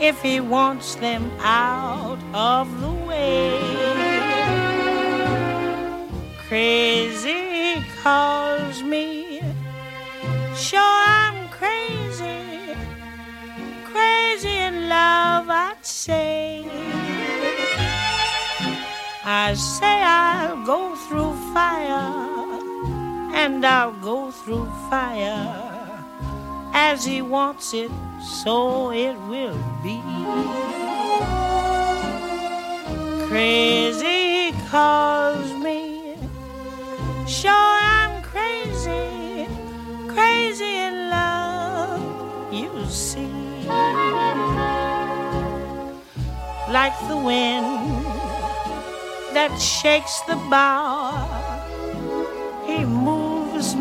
if 0.00 0.20
he 0.20 0.40
wants 0.40 0.96
them 0.96 1.30
out 1.38 2.18
of 2.34 2.66
the 2.80 2.90
way. 3.06 3.60
Crazy 6.48 7.84
calls 8.02 8.82
me, 8.82 9.40
sure 10.56 10.80
I'm 10.80 11.48
crazy, 11.50 12.74
crazy 13.84 14.56
in 14.68 14.88
love, 14.88 15.46
I'd 15.48 15.86
say. 15.86 16.66
I 19.24 19.54
say 19.54 20.02
I'll 20.02 20.66
go 20.66 20.96
through 20.96 21.34
fire 21.54 22.33
and 23.34 23.66
I'll 23.66 23.92
go 23.92 24.30
through 24.30 24.66
fire 24.88 25.50
as 26.72 27.04
he 27.04 27.20
wants 27.20 27.74
it, 27.74 27.90
so 28.42 28.90
it 28.92 29.16
will 29.28 29.58
be. 29.82 30.00
Crazy 33.28 34.52
calls 34.70 35.52
me, 35.62 36.16
sure 37.26 37.50
I'm 37.52 38.22
crazy, 38.22 39.48
crazy 40.08 40.76
in 40.88 41.10
love, 41.10 42.52
you 42.52 42.70
see. 42.86 43.32
Like 46.70 46.96
the 47.08 47.16
wind 47.16 48.04
that 49.34 49.56
shakes 49.60 50.20
the 50.22 50.36
bough, 50.50 51.23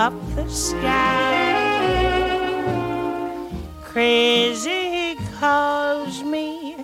up 0.00 0.14
the 0.34 0.48
sky. 0.48 1.36
Crazy 3.82 4.80
he 4.96 5.14
calls 5.38 6.22
me, 6.22 6.76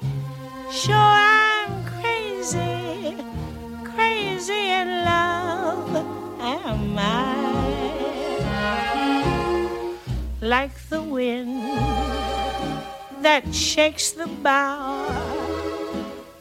sure 0.71 0.95
I'm 0.95 1.73
crazy, 1.97 3.17
crazy 3.85 4.65
in 4.81 4.89
love 5.07 5.97
am 6.41 6.99
I. 6.99 7.33
Like 10.43 10.77
the 10.91 11.03
wind 11.03 11.63
that 13.23 13.55
shakes 13.55 14.11
the 14.11 14.27
bough, 14.27 15.09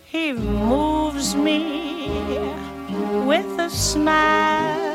he 0.03 0.33
moves 0.33 1.35
me 1.35 2.09
with 3.25 3.59
a 3.59 3.69
smile. 3.69 4.94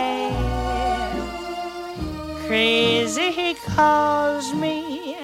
Crazy 2.51 3.31
he 3.31 3.53
calls 3.53 4.53
me, 4.53 5.15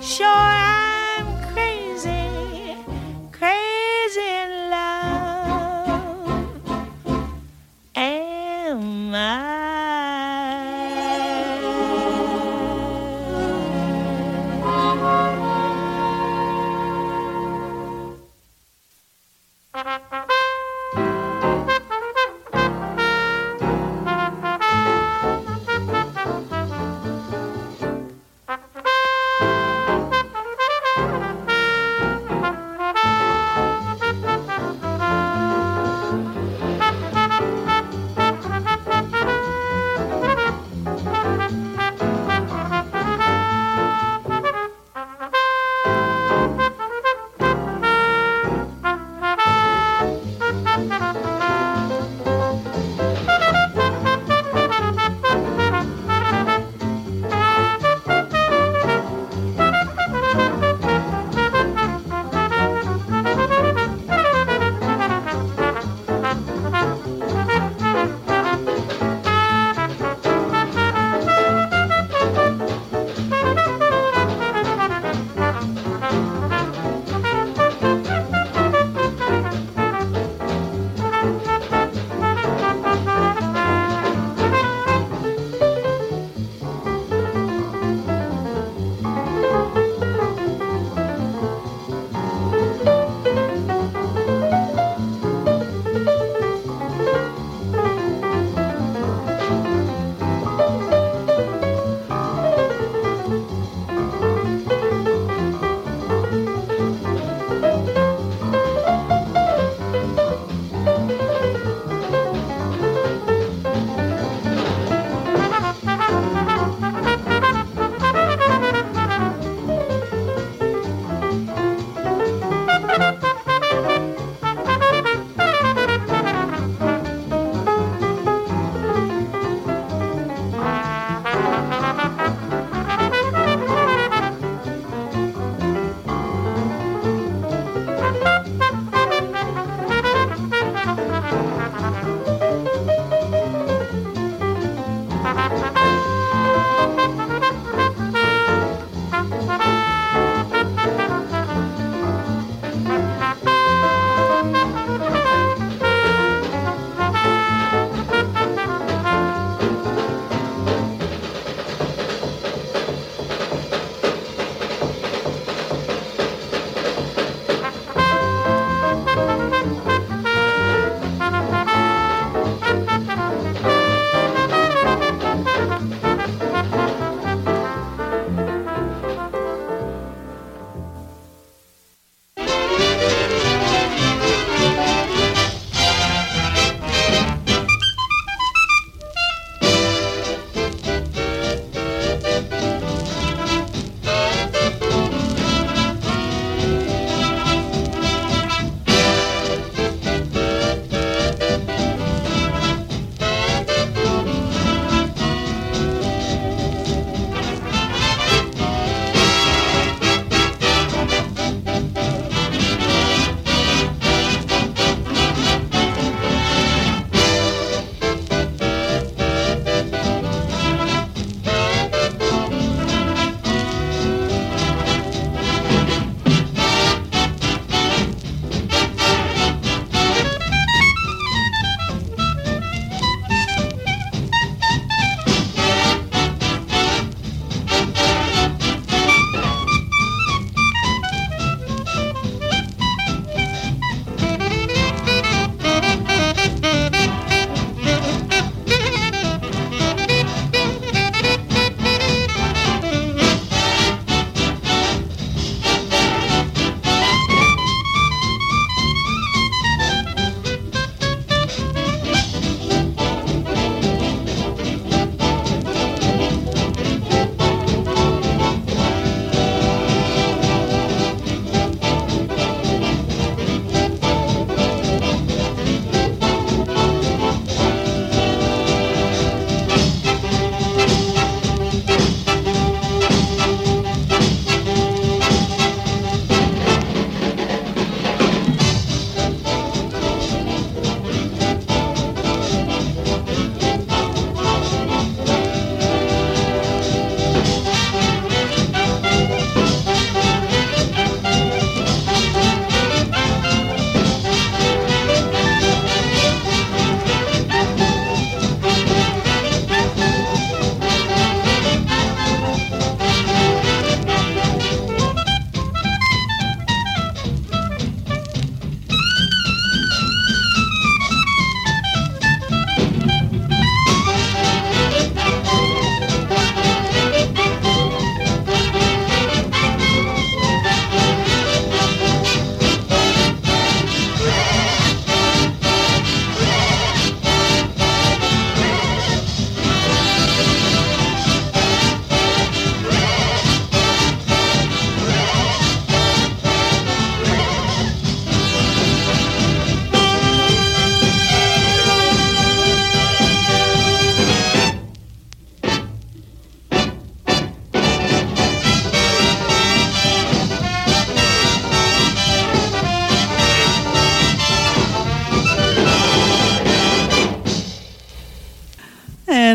sure 0.00 0.28
I'm 0.28 1.01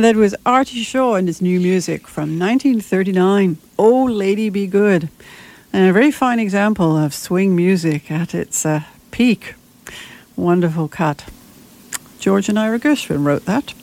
that 0.08 0.16
was 0.16 0.34
Artie 0.46 0.84
Shaw 0.84 1.16
and 1.16 1.28
his 1.28 1.42
new 1.42 1.60
music 1.60 2.08
from 2.08 2.40
1939, 2.40 3.58
Oh 3.78 4.06
Lady 4.06 4.50
Be 4.50 4.66
Good. 4.66 5.10
And 5.74 5.90
a 5.90 5.92
very 5.92 6.12
fine 6.12 6.40
example 6.40 6.96
of 6.96 7.14
swing 7.14 7.58
music 7.58 8.10
at 8.10 8.34
its 8.34 8.66
uh, 8.66 8.84
peak. 9.12 9.56
Wonderful 10.38 10.88
cut. 10.88 11.26
George 12.20 12.48
and 12.48 12.58
Ira 12.58 12.80
Gershwin 12.80 13.26
wrote 13.26 13.44
that. 13.44 13.74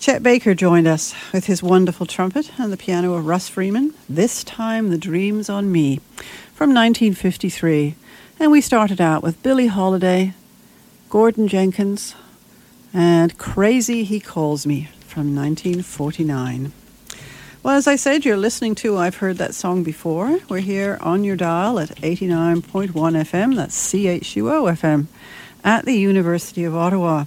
Chet 0.00 0.22
Baker 0.22 0.54
joined 0.54 0.86
us 0.86 1.14
with 1.32 1.46
his 1.46 1.62
wonderful 1.62 2.04
trumpet 2.04 2.50
and 2.58 2.70
the 2.70 2.76
piano 2.76 3.14
of 3.14 3.24
Russ 3.24 3.48
Freeman. 3.48 3.94
This 4.06 4.44
time, 4.44 4.90
The 4.90 4.98
Dreams 4.98 5.48
on 5.48 5.72
Me 5.72 5.96
from 6.52 6.74
1953. 6.74 7.94
And 8.38 8.52
we 8.52 8.60
started 8.60 9.00
out 9.00 9.22
with 9.22 9.42
Billie 9.42 9.68
Holiday, 9.68 10.34
Gordon 11.08 11.48
Jenkins, 11.48 12.14
and 12.94 13.36
Crazy 13.36 14.04
He 14.04 14.20
Calls 14.20 14.66
Me 14.66 14.88
from 15.00 15.34
1949. 15.34 16.72
Well, 17.64 17.76
as 17.76 17.88
I 17.88 17.96
said, 17.96 18.24
you're 18.24 18.36
listening 18.36 18.76
to 18.76 18.96
I've 18.96 19.16
Heard 19.16 19.38
That 19.38 19.54
Song 19.54 19.82
Before. 19.82 20.38
We're 20.48 20.60
here 20.60 20.98
on 21.00 21.24
your 21.24 21.34
dial 21.34 21.80
at 21.80 21.96
89.1 21.96 22.92
FM, 22.92 23.56
that's 23.56 23.92
CHUO 23.92 24.70
FM, 24.78 25.06
at 25.64 25.84
the 25.84 25.96
University 25.96 26.62
of 26.62 26.76
Ottawa. 26.76 27.24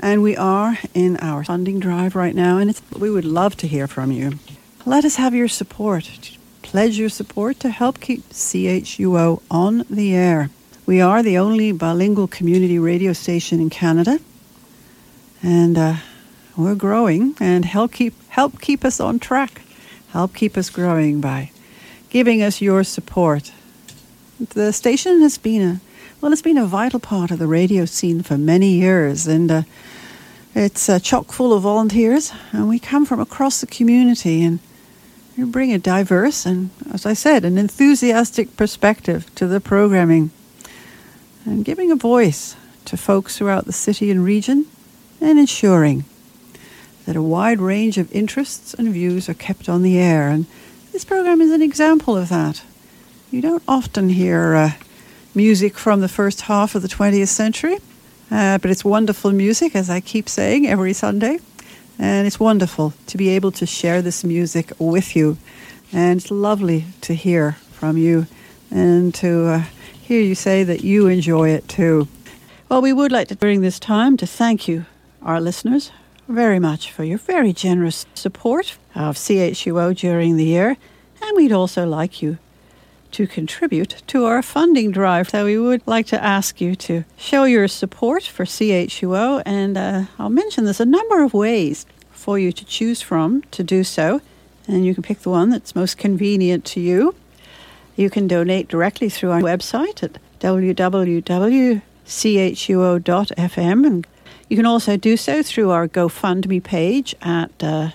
And 0.00 0.22
we 0.22 0.36
are 0.36 0.78
in 0.92 1.18
our 1.18 1.44
funding 1.44 1.78
drive 1.78 2.16
right 2.16 2.34
now, 2.34 2.58
and 2.58 2.80
we 2.98 3.10
would 3.10 3.24
love 3.24 3.56
to 3.58 3.68
hear 3.68 3.86
from 3.86 4.10
you. 4.10 4.38
Let 4.86 5.04
us 5.04 5.16
have 5.16 5.34
your 5.34 5.48
support. 5.48 6.36
Pledge 6.62 6.98
your 6.98 7.10
support 7.10 7.60
to 7.60 7.68
help 7.68 8.00
keep 8.00 8.28
CHUO 8.30 9.42
on 9.50 9.84
the 9.88 10.16
air. 10.16 10.50
We 10.84 11.00
are 11.00 11.22
the 11.22 11.38
only 11.38 11.70
bilingual 11.70 12.26
community 12.26 12.78
radio 12.78 13.12
station 13.12 13.60
in 13.60 13.70
Canada, 13.70 14.18
and 15.42 15.78
uh, 15.78 15.94
we're 16.56 16.74
growing. 16.74 17.34
And 17.40 17.64
help 17.64 17.92
keep 17.92 18.14
help 18.28 18.60
keep 18.60 18.84
us 18.84 19.00
on 19.00 19.18
track. 19.18 19.62
Help 20.12 20.34
keep 20.34 20.56
us 20.56 20.70
growing 20.70 21.20
by 21.20 21.50
giving 22.10 22.42
us 22.42 22.60
your 22.60 22.84
support. 22.84 23.52
The 24.38 24.72
station 24.72 25.20
has 25.20 25.38
been 25.38 25.62
a 25.62 25.80
well, 26.20 26.32
it's 26.32 26.42
been 26.42 26.58
a 26.58 26.66
vital 26.66 27.00
part 27.00 27.30
of 27.30 27.38
the 27.38 27.46
radio 27.46 27.86
scene 27.86 28.22
for 28.22 28.36
many 28.36 28.72
years, 28.72 29.26
and 29.26 29.50
uh, 29.50 29.62
it's 30.54 30.86
uh, 30.88 30.98
chock 30.98 31.32
full 31.32 31.54
of 31.54 31.62
volunteers, 31.62 32.30
and 32.52 32.68
we 32.68 32.78
come 32.78 33.06
from 33.06 33.20
across 33.20 33.62
the 33.62 33.66
community, 33.66 34.42
and 34.42 34.58
we 35.38 35.44
bring 35.44 35.72
a 35.72 35.78
diverse 35.78 36.44
and, 36.44 36.68
as 36.92 37.06
I 37.06 37.14
said, 37.14 37.46
an 37.46 37.56
enthusiastic 37.56 38.54
perspective 38.58 39.34
to 39.36 39.46
the 39.46 39.60
programming, 39.60 40.30
and 41.46 41.64
giving 41.64 41.90
a 41.90 41.96
voice 41.96 42.54
to 42.84 42.98
folks 42.98 43.38
throughout 43.38 43.64
the 43.64 43.72
city 43.72 44.10
and 44.10 44.22
region, 44.22 44.66
and 45.20 45.38
ensuring 45.38 46.04
that 47.06 47.16
a 47.16 47.22
wide 47.22 47.60
range 47.60 47.98
of 47.98 48.12
interests 48.12 48.74
and 48.74 48.92
views 48.92 49.28
are 49.28 49.34
kept 49.34 49.68
on 49.68 49.82
the 49.82 49.98
air. 49.98 50.28
And 50.28 50.46
this 50.92 51.04
program 51.04 51.40
is 51.40 51.50
an 51.50 51.62
example 51.62 52.16
of 52.16 52.28
that. 52.28 52.62
You 53.30 53.40
don't 53.40 53.62
often 53.66 54.10
hear. 54.10 54.54
Uh, 54.54 54.70
music 55.34 55.78
from 55.78 56.00
the 56.00 56.08
first 56.08 56.42
half 56.42 56.74
of 56.74 56.82
the 56.82 56.88
20th 56.88 57.28
century. 57.28 57.78
Uh, 58.30 58.58
but 58.58 58.70
it's 58.70 58.84
wonderful 58.84 59.32
music, 59.32 59.74
as 59.74 59.90
I 59.90 60.00
keep 60.00 60.28
saying 60.28 60.66
every 60.66 60.92
Sunday. 60.92 61.38
And 61.98 62.26
it's 62.26 62.40
wonderful 62.40 62.94
to 63.08 63.18
be 63.18 63.28
able 63.30 63.50
to 63.52 63.66
share 63.66 64.02
this 64.02 64.24
music 64.24 64.72
with 64.78 65.16
you. 65.16 65.36
And 65.92 66.20
it's 66.20 66.30
lovely 66.30 66.84
to 67.02 67.14
hear 67.14 67.52
from 67.72 67.96
you 67.96 68.26
and 68.70 69.14
to 69.16 69.46
uh, 69.48 69.58
hear 70.00 70.20
you 70.20 70.34
say 70.34 70.62
that 70.64 70.84
you 70.84 71.08
enjoy 71.08 71.50
it 71.50 71.68
too. 71.68 72.06
Well, 72.68 72.80
we 72.80 72.92
would 72.92 73.10
like 73.10 73.28
to, 73.28 73.34
during 73.34 73.62
this 73.62 73.80
time, 73.80 74.16
to 74.18 74.26
thank 74.26 74.68
you, 74.68 74.86
our 75.22 75.40
listeners, 75.40 75.90
very 76.28 76.58
much 76.58 76.90
for 76.92 77.04
your 77.04 77.18
very 77.18 77.52
generous 77.52 78.06
support 78.14 78.78
of 78.94 79.16
CHUO 79.16 79.96
during 79.96 80.36
the 80.36 80.44
year. 80.44 80.76
And 81.22 81.36
we'd 81.36 81.52
also 81.52 81.86
like 81.86 82.22
you 82.22 82.38
to 83.12 83.26
contribute 83.26 84.02
to 84.06 84.24
our 84.24 84.42
funding 84.42 84.90
drive. 84.90 85.30
So 85.30 85.44
we 85.44 85.58
would 85.58 85.82
like 85.86 86.06
to 86.06 86.22
ask 86.22 86.60
you 86.60 86.74
to 86.76 87.04
show 87.16 87.44
your 87.44 87.68
support 87.68 88.22
for 88.24 88.44
CHUO, 88.44 89.42
and 89.44 89.76
uh, 89.76 90.04
I'll 90.18 90.30
mention 90.30 90.64
there's 90.64 90.80
a 90.80 90.86
number 90.86 91.22
of 91.22 91.34
ways 91.34 91.86
for 92.10 92.38
you 92.38 92.52
to 92.52 92.64
choose 92.64 93.02
from 93.02 93.42
to 93.50 93.64
do 93.64 93.82
so, 93.84 94.20
and 94.68 94.84
you 94.86 94.94
can 94.94 95.02
pick 95.02 95.20
the 95.20 95.30
one 95.30 95.50
that's 95.50 95.74
most 95.74 95.98
convenient 95.98 96.64
to 96.66 96.80
you. 96.80 97.14
You 97.96 98.10
can 98.10 98.28
donate 98.28 98.68
directly 98.68 99.08
through 99.08 99.30
our 99.30 99.40
website 99.40 100.02
at 100.02 100.18
www.chuo.fm, 100.38 101.80
and 103.86 104.06
you 104.50 104.56
can 104.56 104.66
also 104.66 104.96
do 104.96 105.16
so 105.16 105.42
through 105.44 105.70
our 105.70 105.86
GoFundMe 105.86 106.62
page 106.62 107.14
at 107.22 107.52
uh, 107.62 107.90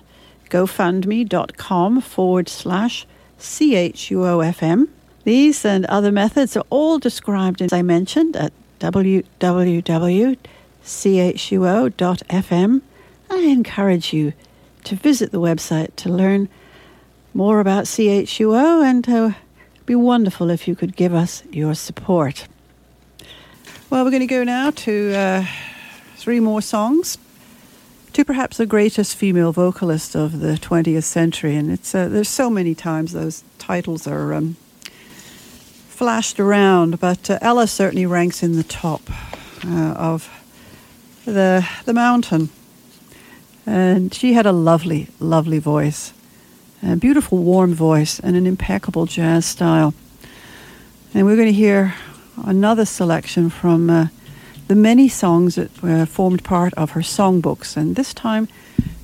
gofundme.com 0.50 2.00
forward 2.00 2.48
slash 2.48 3.06
CHUOFM. 3.38 4.88
These 5.26 5.66
and 5.66 5.86
other 5.88 6.14
methods 6.14 6.56
are 6.56 6.64
all 6.70 6.98
described, 6.98 7.62
as 7.62 7.74
I 7.74 7.82
mentioned, 7.82 8.38
at 8.38 8.54
www.chuo.fm. 8.80 9.22
I 13.30 13.38
encourage 13.38 14.14
you 14.14 14.34
to 14.86 14.96
visit 14.96 15.32
the 15.32 15.42
website 15.42 15.96
to 15.98 16.10
learn 16.10 16.48
more 17.34 17.60
about 17.60 17.84
CHUO 17.84 18.82
and 18.82 19.06
it'd 19.06 19.36
be 19.86 19.96
wonderful 19.96 20.50
if 20.50 20.70
you 20.70 20.76
could 20.76 20.96
give 20.96 21.14
us 21.14 21.44
your 21.52 21.76
support. 21.76 22.48
Well, 23.90 24.06
we're 24.06 24.12
going 24.12 24.22
to 24.22 24.28
go 24.28 24.46
now 24.46 24.72
to 24.72 25.14
uh, 25.14 25.46
three 26.26 26.40
more 26.40 26.60
songs 26.60 27.20
to 28.12 28.26
perhaps 28.26 28.58
the 28.58 28.66
greatest 28.66 29.16
female 29.16 29.52
vocalist 29.52 30.16
of 30.16 30.40
the 30.40 30.54
20th 30.54 31.04
century. 31.04 31.56
And 31.56 31.70
it's 31.70 31.94
uh, 31.94 32.08
there's 32.08 32.30
so 32.30 32.50
many 32.50 32.74
times 32.74 33.14
those 33.14 33.44
titles 33.60 34.08
are 34.08 34.34
um, 34.34 34.56
flashed 35.88 36.40
around, 36.40 37.00
but 37.00 37.30
uh, 37.30 37.38
Ella 37.44 37.68
certainly 37.68 38.08
ranks 38.08 38.42
in 38.42 38.54
the 38.54 38.64
top 38.64 39.04
uh, 39.64 39.94
of 39.94 40.28
the 41.26 41.64
the 41.86 41.94
mountain. 41.94 42.50
And 43.68 44.12
she 44.12 44.34
had 44.34 44.48
a 44.48 44.52
lovely, 44.52 45.10
lovely 45.20 45.60
voice, 45.60 46.12
a 46.82 46.96
beautiful, 46.96 47.38
warm 47.44 47.76
voice, 47.76 48.20
and 48.20 48.36
an 48.36 48.48
impeccable 48.48 49.06
jazz 49.06 49.46
style. 49.46 49.94
And 51.14 51.28
we're 51.28 51.36
going 51.36 51.54
to 51.54 51.62
hear 51.66 51.94
another 52.44 52.86
selection 52.86 53.52
from 53.52 53.92
uh, 53.92 54.08
the 54.68 54.76
many 54.76 55.08
songs 55.08 55.56
that 55.56 55.84
uh, 55.84 56.06
formed 56.06 56.44
part 56.44 56.74
of 56.76 56.92
her 56.92 57.02
songbooks, 57.02 57.78
and 57.78 57.96
this 57.96 58.14
time 58.14 58.48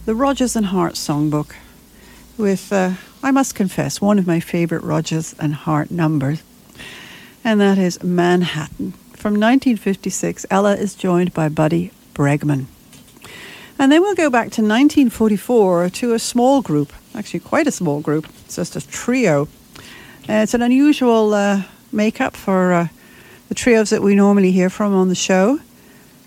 the 0.06 0.16
Rodgers 0.16 0.56
and 0.56 0.68
Hart 0.68 0.94
songbook, 0.94 1.56
with, 2.38 2.74
uh, 2.74 2.94
I 3.22 3.32
must 3.32 3.54
confess, 3.54 4.02
one 4.02 4.18
of 4.18 4.26
my 4.26 4.40
favorite 4.40 4.84
Rodgers 4.84 5.36
and 5.40 5.54
Hart 5.54 5.92
numbers 5.92 6.42
and 7.44 7.60
that 7.60 7.78
is 7.78 8.02
Manhattan. 8.04 8.92
From 9.14 9.34
1956, 9.34 10.46
Ella 10.50 10.76
is 10.76 10.96
joined 10.96 11.34
by 11.34 11.50
Buddy 11.50 11.92
Bregman. 12.14 12.66
And 13.80 13.92
then 13.92 14.02
we'll 14.02 14.16
go 14.16 14.30
back 14.30 14.52
to 14.52 14.62
1944 14.62 15.90
to 15.90 16.14
a 16.14 16.20
small 16.20 16.62
group, 16.62 16.94
actually 17.16 17.40
quite 17.40 17.68
a 17.68 17.72
small 17.72 18.00
group. 18.00 18.28
It's 18.46 18.56
just 18.56 18.76
a 18.76 18.88
trio. 18.88 19.48
Uh, 20.30 20.44
it's 20.44 20.54
an 20.54 20.62
unusual 20.62 21.34
uh, 21.34 21.64
makeup 21.92 22.36
for 22.36 22.74
uh, 22.74 22.88
the 23.52 23.56
trios 23.56 23.90
that 23.90 24.02
we 24.02 24.16
normally 24.16 24.54
hear 24.54 24.70
from 24.70 24.96
on 24.96 25.10
the 25.10 25.14
show. 25.14 25.60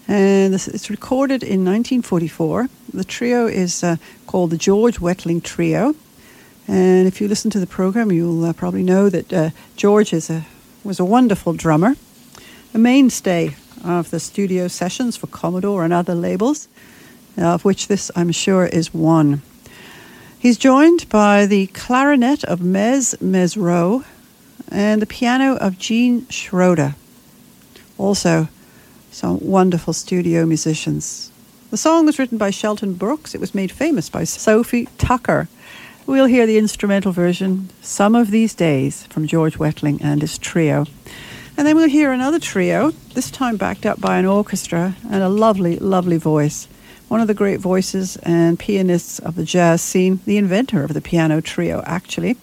And 0.06 0.52
this, 0.52 0.68
it's 0.68 0.90
recorded 0.90 1.42
in 1.42 1.64
1944. 1.64 2.68
The 2.92 3.02
trio 3.02 3.46
is 3.46 3.82
uh, 3.82 3.96
called 4.26 4.50
the 4.50 4.58
George 4.58 4.98
Wettling 4.98 5.42
Trio. 5.42 5.94
And 6.68 7.08
if 7.08 7.22
you 7.22 7.28
listen 7.28 7.50
to 7.52 7.58
the 7.58 7.66
program, 7.66 8.12
you'll 8.12 8.44
uh, 8.44 8.52
probably 8.52 8.82
know 8.82 9.08
that 9.08 9.32
uh, 9.32 9.50
George 9.74 10.12
is 10.12 10.28
a 10.28 10.44
was 10.84 11.00
a 11.00 11.04
wonderful 11.06 11.54
drummer, 11.54 11.96
a 12.74 12.78
mainstay 12.78 13.56
of 13.82 14.10
the 14.10 14.20
studio 14.20 14.68
sessions 14.68 15.16
for 15.16 15.26
Commodore 15.28 15.82
and 15.82 15.94
other 15.94 16.14
labels, 16.14 16.68
of 17.38 17.64
which 17.64 17.88
this, 17.88 18.10
I'm 18.14 18.32
sure, 18.32 18.66
is 18.66 18.92
one. 18.92 19.40
He's 20.38 20.58
joined 20.58 21.08
by 21.08 21.46
the 21.46 21.68
clarinet 21.68 22.44
of 22.44 22.60
Mezz 22.60 23.16
Mezzrow 23.16 24.04
and 24.70 25.00
the 25.00 25.06
piano 25.06 25.56
of 25.56 25.78
Gene 25.78 26.28
Schroeder. 26.28 26.96
Also, 27.98 28.48
some 29.10 29.38
wonderful 29.40 29.92
studio 29.92 30.44
musicians. 30.44 31.30
The 31.70 31.76
song 31.76 32.06
was 32.06 32.18
written 32.18 32.38
by 32.38 32.50
Shelton 32.50 32.94
Brooks. 32.94 33.34
It 33.34 33.40
was 33.40 33.54
made 33.54 33.70
famous 33.70 34.08
by 34.08 34.24
Sophie 34.24 34.88
Tucker. 34.98 35.48
We'll 36.06 36.26
hear 36.26 36.46
the 36.46 36.58
instrumental 36.58 37.12
version, 37.12 37.70
Some 37.80 38.14
of 38.14 38.30
These 38.30 38.54
Days, 38.54 39.06
from 39.06 39.26
George 39.26 39.58
Wettling 39.58 40.00
and 40.02 40.20
his 40.20 40.36
trio. 40.38 40.86
And 41.56 41.66
then 41.66 41.76
we'll 41.76 41.88
hear 41.88 42.12
another 42.12 42.38
trio, 42.38 42.90
this 43.14 43.30
time 43.30 43.56
backed 43.56 43.86
up 43.86 44.00
by 44.00 44.18
an 44.18 44.26
orchestra 44.26 44.96
and 45.10 45.22
a 45.22 45.28
lovely, 45.28 45.78
lovely 45.78 46.16
voice. 46.16 46.68
One 47.08 47.20
of 47.20 47.28
the 47.28 47.34
great 47.34 47.60
voices 47.60 48.16
and 48.18 48.58
pianists 48.58 49.18
of 49.20 49.36
the 49.36 49.44
jazz 49.44 49.80
scene, 49.80 50.20
the 50.26 50.36
inventor 50.36 50.82
of 50.82 50.94
the 50.94 51.00
piano 51.00 51.40
trio, 51.40 51.82
actually, 51.86 52.36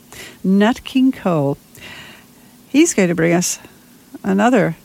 Nat 0.43 0.83
King 0.85 1.11
Cole. 1.11 1.57
He's 2.69 2.93
going 2.93 3.09
to 3.09 3.15
bring 3.15 3.33
us 3.33 3.59
another 4.23 4.77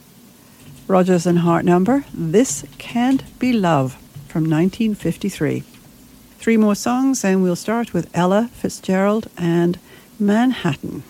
Rodgers 0.88 1.26
and 1.26 1.40
Hart 1.40 1.64
number, 1.64 2.04
This 2.14 2.64
Can't 2.78 3.24
Be 3.40 3.52
Love, 3.52 3.94
from 4.28 4.44
1953. 4.44 5.64
Three 6.38 6.56
more 6.56 6.76
songs, 6.76 7.24
and 7.24 7.42
we'll 7.42 7.56
start 7.56 7.92
with 7.92 8.08
Ella 8.14 8.50
Fitzgerald 8.52 9.28
and 9.36 9.80
Manhattan. 10.20 11.02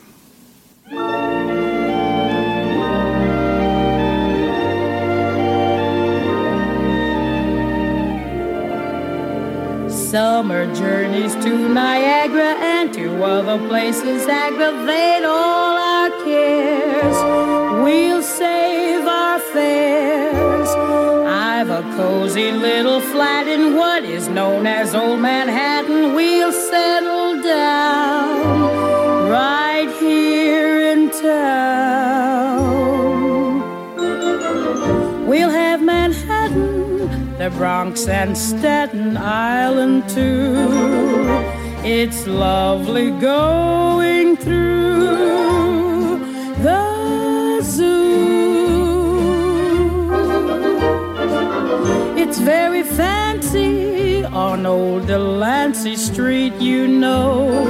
Summer 9.90 10.74
journeys 10.74 11.34
to 11.34 11.68
Niagara 11.68 12.54
and 12.60 12.94
to 12.94 13.22
other 13.22 13.58
places 13.68 14.26
aggravate 14.26 15.24
all 15.26 15.76
our 15.76 16.08
cares. 16.24 17.82
We'll 17.84 18.22
save 18.22 18.85
fares. 19.56 20.70
I've 21.50 21.70
a 21.70 21.82
cozy 21.96 22.50
little 22.52 23.00
flat 23.12 23.46
in 23.48 23.74
what 23.74 24.04
is 24.04 24.28
known 24.28 24.66
as 24.66 24.94
Old 24.94 25.20
Manhattan. 25.20 26.14
We'll 26.14 26.52
settle 26.52 27.42
down 27.42 29.30
right 29.30 29.90
here 29.98 30.92
in 30.92 31.08
town. 31.10 32.46
We'll 35.26 35.54
have 35.64 35.80
Manhattan, 35.82 37.38
the 37.38 37.48
Bronx, 37.58 38.06
and 38.08 38.36
Staten 38.36 39.16
Island 39.16 40.06
too. 40.10 40.52
It's 41.82 42.26
lovely 42.26 43.10
going 43.12 44.36
through 44.36 45.45
It's 52.28 52.38
very 52.38 52.82
fancy 52.82 54.24
on 54.24 54.66
old 54.66 55.06
Delancey 55.06 55.94
Street, 55.94 56.54
you 56.54 56.88
know. 56.88 57.64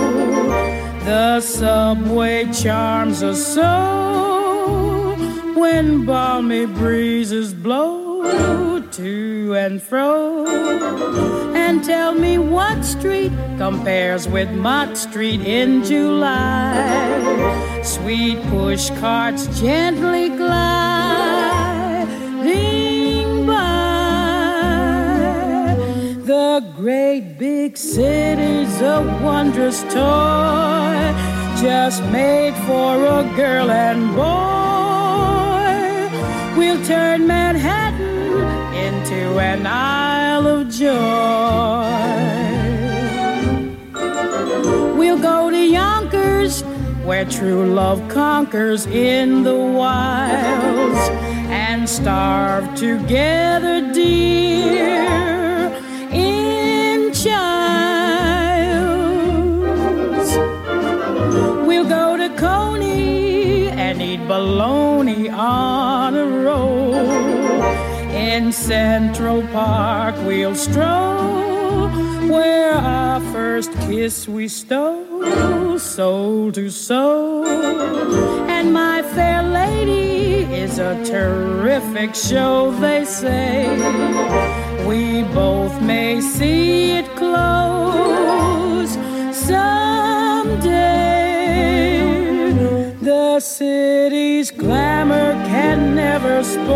The 1.04 1.42
subway 1.42 2.50
charms 2.50 3.22
us 3.22 3.46
so 3.54 5.14
when 5.54 6.06
balmy 6.06 6.64
breezes 6.64 7.52
blow 7.52 8.80
to 8.92 9.54
and 9.54 9.82
fro. 9.82 10.46
And 11.54 11.84
tell 11.84 12.14
me 12.14 12.38
what 12.38 12.82
street 12.82 13.32
compares 13.58 14.26
with 14.26 14.50
Mott 14.52 14.96
Street 14.96 15.42
in 15.42 15.84
July. 15.84 17.82
Sweet 17.82 18.42
push 18.48 18.88
carts 19.00 19.60
gently 19.60 20.30
gliding 20.30 20.85
The 26.56 26.72
great 26.74 27.36
big 27.38 27.76
city's 27.76 28.80
a 28.80 29.02
wondrous 29.22 29.82
toy, 29.82 31.12
just 31.60 32.02
made 32.04 32.54
for 32.64 32.94
a 33.04 33.30
girl 33.36 33.70
and 33.70 34.16
boy. 34.16 34.24
We'll 36.56 36.82
turn 36.86 37.26
Manhattan 37.26 38.38
into 38.74 39.38
an 39.38 39.66
Isle 39.66 40.46
of 40.46 40.70
Joy. 40.70 40.94
We'll 44.96 45.20
go 45.20 45.50
to 45.50 45.62
Yonkers, 45.62 46.62
where 47.04 47.26
true 47.26 47.66
love 47.66 48.08
conquers 48.08 48.86
in 48.86 49.42
the 49.42 49.54
wilds, 49.54 51.10
and 51.50 51.86
starve 51.86 52.74
together, 52.76 53.92
dear, 53.92 55.45
Coney 62.36 63.68
and 63.68 64.00
eat 64.02 64.26
bologna 64.26 65.28
on 65.28 66.16
a 66.16 66.26
roll. 66.26 66.94
In 68.12 68.52
Central 68.52 69.42
Park, 69.48 70.14
we'll 70.26 70.54
stroll 70.54 71.88
where 72.30 72.72
our 72.72 73.20
first 73.32 73.72
kiss 73.82 74.28
we 74.28 74.48
stole, 74.48 75.78
soul 75.78 76.52
to 76.52 76.70
soul. 76.70 77.46
And 77.46 78.72
my 78.72 79.02
fair 79.02 79.42
lady 79.42 80.44
is 80.54 80.78
a 80.78 81.02
terrific 81.04 82.14
show, 82.14 82.72
they 82.80 83.04
say. 83.04 83.68
We 84.86 85.22
both 85.34 85.80
may 85.82 86.20
see 86.20 86.92
it 86.92 87.06
close 87.16 88.92
someday. 89.32 91.06
The 93.06 93.38
city's 93.38 94.50
glamour 94.50 95.34
can 95.46 95.94
never 95.94 96.42
spoil 96.42 96.66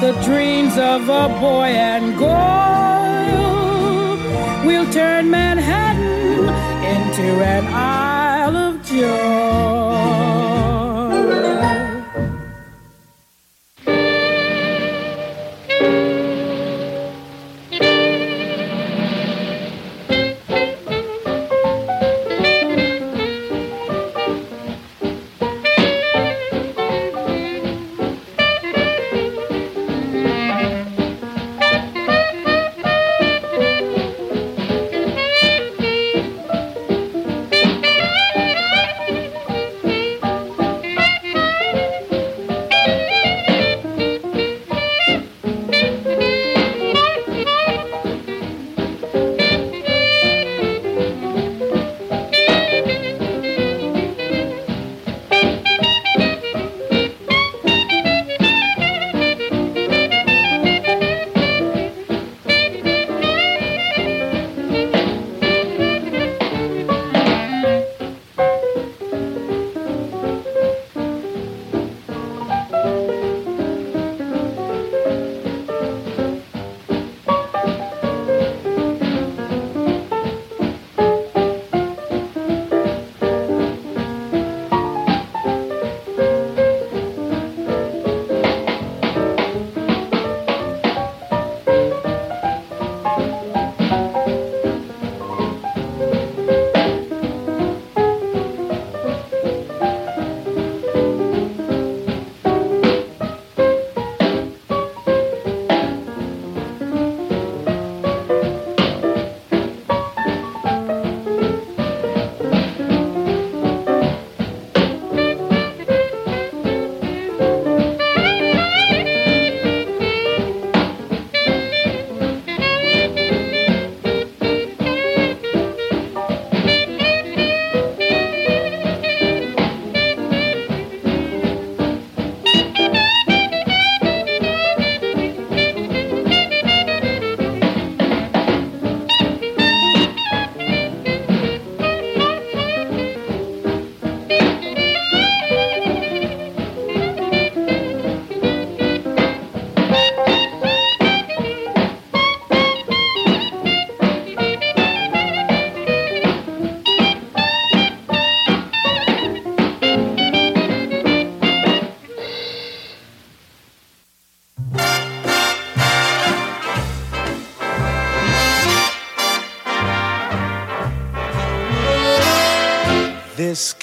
the 0.00 0.20
dreams 0.24 0.76
of 0.76 1.08
a 1.08 1.28
boy 1.38 1.68
and 1.68 2.18
girl. 2.18 3.06
We'll 4.66 4.90
turn 4.92 5.30
Manhattan 5.30 6.48
into 6.96 7.44
an 7.44 7.64
Isle 7.68 8.56
of 8.56 8.82
Joy. 8.84 9.89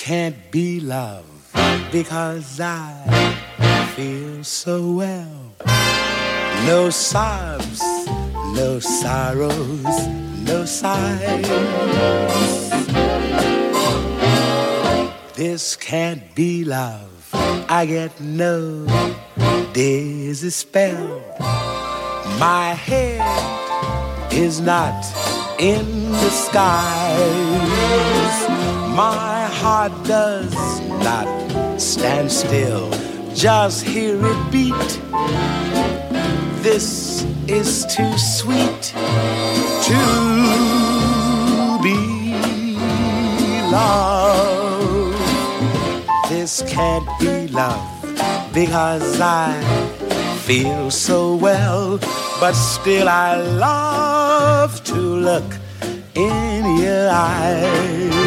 Can't 0.08 0.52
be 0.52 0.80
love 0.80 1.26
because 1.92 2.62
I 2.62 2.94
feel 3.94 4.42
so 4.42 4.94
well. 4.94 5.54
No 6.66 6.90
sobs, 6.90 7.82
no 8.56 8.80
sorrows, 8.80 10.08
no 10.48 10.64
sighs. 10.64 11.50
This 15.36 15.76
can't 15.76 16.24
be 16.34 16.64
love. 16.64 17.30
I 17.68 17.86
get 17.86 18.18
no 18.22 18.86
dizzy 19.74 20.52
spell. 20.52 21.22
My 22.40 22.76
head 22.88 23.28
is 24.32 24.62
not 24.62 25.04
in 25.60 26.12
the 26.12 26.30
skies. 26.30 27.28
My 28.96 29.37
heart 29.62 29.92
does 30.06 30.54
not 31.04 31.28
stand 31.80 32.32
still. 32.32 32.92
Just 33.34 33.84
hear 33.84 34.16
it 34.24 34.52
beat. 34.52 34.92
This 36.62 37.24
is 37.48 37.86
too 37.96 38.18
sweet 38.18 38.84
to 39.90 40.02
be 41.82 42.78
love. 43.72 45.16
This 46.30 46.64
can't 46.68 47.08
be 47.20 47.48
love 47.48 47.88
because 48.54 49.20
I 49.20 49.52
feel 50.46 50.92
so 50.92 51.36
well, 51.36 51.98
but 52.40 52.54
still 52.54 53.10
I 53.10 53.38
love 53.38 54.84
to 54.84 54.96
look 54.96 55.52
in 56.14 56.78
your 56.78 57.10
eyes. 57.10 58.27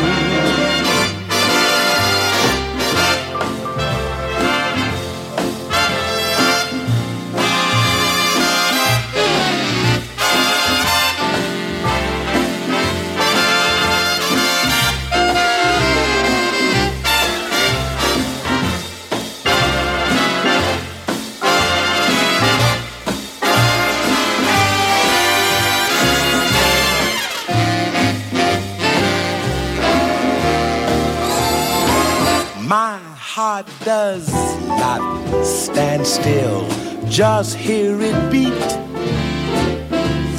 Stand 35.81 36.07
still. 36.07 36.69
Just 37.09 37.57
hear 37.57 37.99
it 38.03 38.19
beat. 38.31 38.71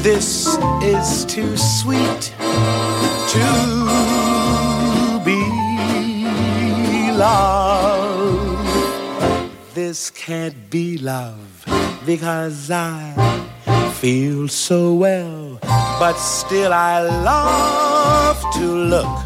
This 0.03 0.55
is 0.83 1.25
too 1.25 1.57
sweet 1.57 2.21
to 3.33 3.47
be 5.25 5.41
love. 7.17 8.67
This 9.73 10.11
can't 10.11 10.69
be 10.69 10.99
love 10.99 11.65
because 12.05 12.69
I 12.69 12.99
feel 13.99 14.47
so 14.47 14.93
well, 14.93 15.57
but 15.99 16.17
still 16.17 16.71
I 16.71 17.01
love 17.31 18.39
to 18.57 18.65
look 18.93 19.17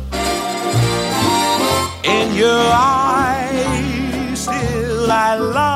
in 2.05 2.27
your 2.35 2.63
eyes. 2.71 4.39
Still, 4.39 5.11
I 5.11 5.35
love 5.35 5.74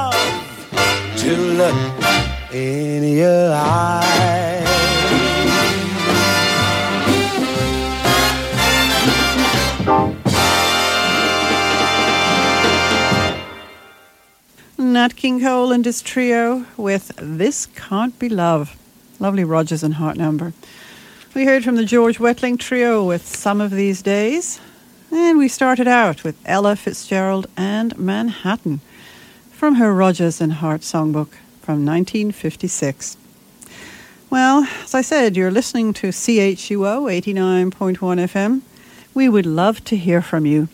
to 1.20 1.36
look 1.36 2.54
in 2.54 3.04
your 3.04 3.52
eyes. 3.54 4.66
Nat 14.78 15.18
King 15.18 15.42
Cole 15.42 15.74
and 15.74 15.84
his 15.84 16.02
trio 16.02 16.66
with 16.78 17.12
This 17.18 17.66
Can't 17.66 18.18
Be 18.18 18.30
Love. 18.30 18.78
Lovely 19.20 19.44
Rodgers 19.44 19.84
and 19.84 19.96
Hart 19.96 20.16
number. 20.16 20.54
We 21.34 21.44
heard 21.44 21.66
from 21.66 21.76
the 21.76 21.84
George 21.84 22.18
Wettling 22.18 22.58
trio 22.58 23.04
with 23.04 23.28
Some 23.28 23.60
of 23.60 23.72
These 23.72 24.02
Days. 24.02 24.62
And 25.12 25.38
we 25.38 25.50
started 25.50 25.88
out 25.88 26.24
with 26.24 26.38
Ella 26.46 26.78
Fitzgerald 26.78 27.48
and 27.58 27.98
Manhattan 28.00 28.80
from 29.60 29.76
her 29.76 29.94
Rodgers 29.94 30.40
and 30.40 30.54
Hart 30.54 30.80
songbook 30.80 31.34
from 31.62 31.86
1956. 31.86 33.18
Well, 34.30 34.66
as 34.84 34.96
I 34.96 35.02
said, 35.02 35.36
you're 35.36 35.52
listening 35.52 35.92
to 35.96 36.14
CHUO 36.14 37.12
89.1 37.12 37.98
FM. 37.98 38.62
We 39.14 39.28
would 39.28 39.46
love 39.46 39.84
to 39.84 39.98
hear 39.98 40.22
from 40.22 40.46
you. 40.46 40.70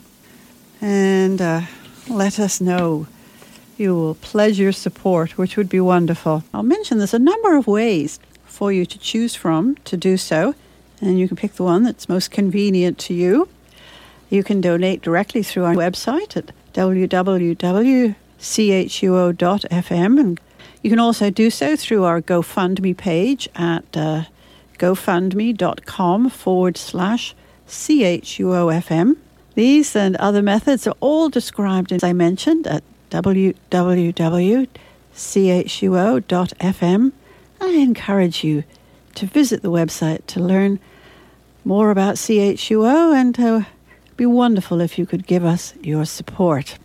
And 0.81 1.41
uh, 1.41 1.61
let 2.07 2.39
us 2.39 2.61
know. 2.61 3.07
You 3.75 3.95
will 3.95 4.13
pledge 4.13 4.59
your 4.59 4.71
support, 4.71 5.35
which 5.35 5.57
would 5.57 5.67
be 5.67 5.79
wonderful. 5.79 6.43
I'll 6.53 6.61
mention 6.61 6.99
there's 6.99 7.15
a 7.15 7.17
number 7.17 7.57
of 7.57 7.65
ways 7.65 8.19
for 8.45 8.71
you 8.71 8.85
to 8.85 8.99
choose 8.99 9.33
from 9.33 9.77
to 9.85 9.97
do 9.97 10.15
so, 10.15 10.53
and 11.01 11.19
you 11.19 11.27
can 11.27 11.37
pick 11.37 11.53
the 11.53 11.63
one 11.63 11.81
that's 11.81 12.07
most 12.07 12.29
convenient 12.29 12.99
to 12.99 13.15
you. 13.15 13.49
You 14.29 14.43
can 14.43 14.61
donate 14.61 15.01
directly 15.01 15.41
through 15.41 15.63
our 15.63 15.73
website 15.73 16.37
at 16.37 16.51
www.chuo.fm. 18.45 20.19
And 20.19 20.39
you 20.81 20.89
can 20.89 20.99
also 20.99 21.29
do 21.29 21.49
so 21.49 21.75
through 21.75 22.03
our 22.03 22.21
GoFundMe 22.21 22.95
page 22.95 23.49
at 23.55 23.97
uh, 23.97 24.25
gofundme.com 24.77 26.29
forward 26.29 26.77
slash 26.77 27.35
CHUOFM. 27.67 29.17
These 29.55 29.95
and 29.95 30.15
other 30.17 30.43
methods 30.43 30.85
are 30.85 30.95
all 30.99 31.29
described, 31.29 31.91
as 31.91 32.03
I 32.03 32.13
mentioned, 32.13 32.67
at 32.67 32.83
www.chuo.fm. 33.09 34.71
I 37.61 37.69
encourage 37.69 38.43
you 38.43 38.63
to 39.15 39.25
visit 39.25 39.61
the 39.61 39.71
website 39.71 40.25
to 40.27 40.39
learn 40.41 40.79
more 41.63 41.89
about 41.89 42.15
CHUO 42.15 43.15
and 43.15 43.33
to 43.35 43.65
be 44.17 44.25
wonderful 44.25 44.81
if 44.81 44.99
you 44.99 45.05
could 45.05 45.25
give 45.25 45.45
us 45.45 45.73
your 45.81 46.05
support. 46.05 46.77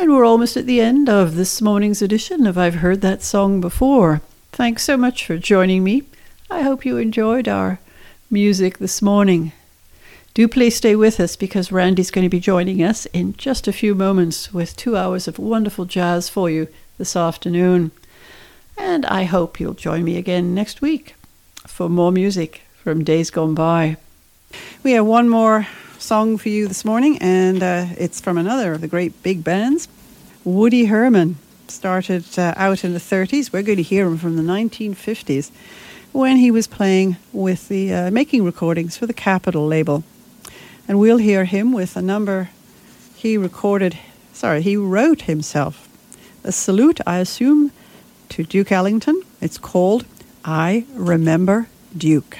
And 0.00 0.14
we're 0.14 0.24
almost 0.24 0.56
at 0.56 0.64
the 0.64 0.80
end 0.80 1.10
of 1.10 1.34
this 1.34 1.60
morning's 1.60 2.00
edition 2.00 2.46
of 2.46 2.56
I've 2.56 2.76
Heard 2.76 3.02
That 3.02 3.22
Song 3.22 3.60
Before. 3.60 4.22
Thanks 4.50 4.82
so 4.82 4.96
much 4.96 5.26
for 5.26 5.36
joining 5.36 5.84
me. 5.84 6.04
I 6.50 6.62
hope 6.62 6.86
you 6.86 6.96
enjoyed 6.96 7.46
our 7.46 7.80
music 8.30 8.78
this 8.78 9.02
morning. 9.02 9.52
Do 10.32 10.48
please 10.48 10.74
stay 10.74 10.96
with 10.96 11.20
us 11.20 11.36
because 11.36 11.70
Randy's 11.70 12.10
going 12.10 12.24
to 12.24 12.30
be 12.30 12.40
joining 12.40 12.82
us 12.82 13.04
in 13.12 13.34
just 13.34 13.68
a 13.68 13.74
few 13.74 13.94
moments 13.94 14.54
with 14.54 14.74
two 14.74 14.96
hours 14.96 15.28
of 15.28 15.38
wonderful 15.38 15.84
jazz 15.84 16.30
for 16.30 16.48
you 16.48 16.68
this 16.96 17.14
afternoon. 17.14 17.90
And 18.78 19.04
I 19.04 19.24
hope 19.24 19.60
you'll 19.60 19.74
join 19.74 20.02
me 20.04 20.16
again 20.16 20.54
next 20.54 20.80
week 20.80 21.14
for 21.66 21.90
more 21.90 22.10
music 22.10 22.62
from 22.82 23.04
days 23.04 23.28
gone 23.28 23.54
by. 23.54 23.98
We 24.82 24.92
have 24.92 25.04
one 25.04 25.28
more 25.28 25.66
song 26.00 26.38
for 26.38 26.48
you 26.48 26.66
this 26.66 26.84
morning, 26.84 27.18
and 27.18 27.62
uh, 27.62 27.86
it's 27.98 28.20
from 28.20 28.38
another 28.38 28.72
of 28.72 28.80
the 28.80 28.88
great 28.88 29.22
big 29.22 29.44
bands. 29.44 29.86
Woody 30.44 30.86
Herman 30.86 31.36
started 31.68 32.24
uh, 32.38 32.54
out 32.56 32.84
in 32.84 32.94
the 32.94 32.98
30s. 32.98 33.52
We're 33.52 33.62
going 33.62 33.76
to 33.76 33.82
hear 33.82 34.06
him 34.06 34.16
from 34.16 34.36
the 34.36 34.42
1950s 34.42 35.50
when 36.12 36.38
he 36.38 36.50
was 36.50 36.66
playing 36.66 37.18
with 37.32 37.68
the 37.68 37.92
uh, 37.92 38.10
making 38.10 38.44
recordings 38.44 38.96
for 38.96 39.06
the 39.06 39.12
Capitol 39.12 39.66
label. 39.66 40.02
And 40.88 40.98
we'll 40.98 41.18
hear 41.18 41.44
him 41.44 41.72
with 41.72 41.96
a 41.96 42.02
number 42.02 42.50
he 43.14 43.36
recorded, 43.36 43.98
sorry, 44.32 44.62
he 44.62 44.76
wrote 44.76 45.22
himself. 45.22 45.86
A 46.42 46.52
salute, 46.52 47.00
I 47.06 47.18
assume, 47.18 47.72
to 48.30 48.42
Duke 48.42 48.72
Ellington. 48.72 49.20
It's 49.42 49.58
called 49.58 50.06
I 50.44 50.86
Remember 50.94 51.68
Duke. 51.96 52.38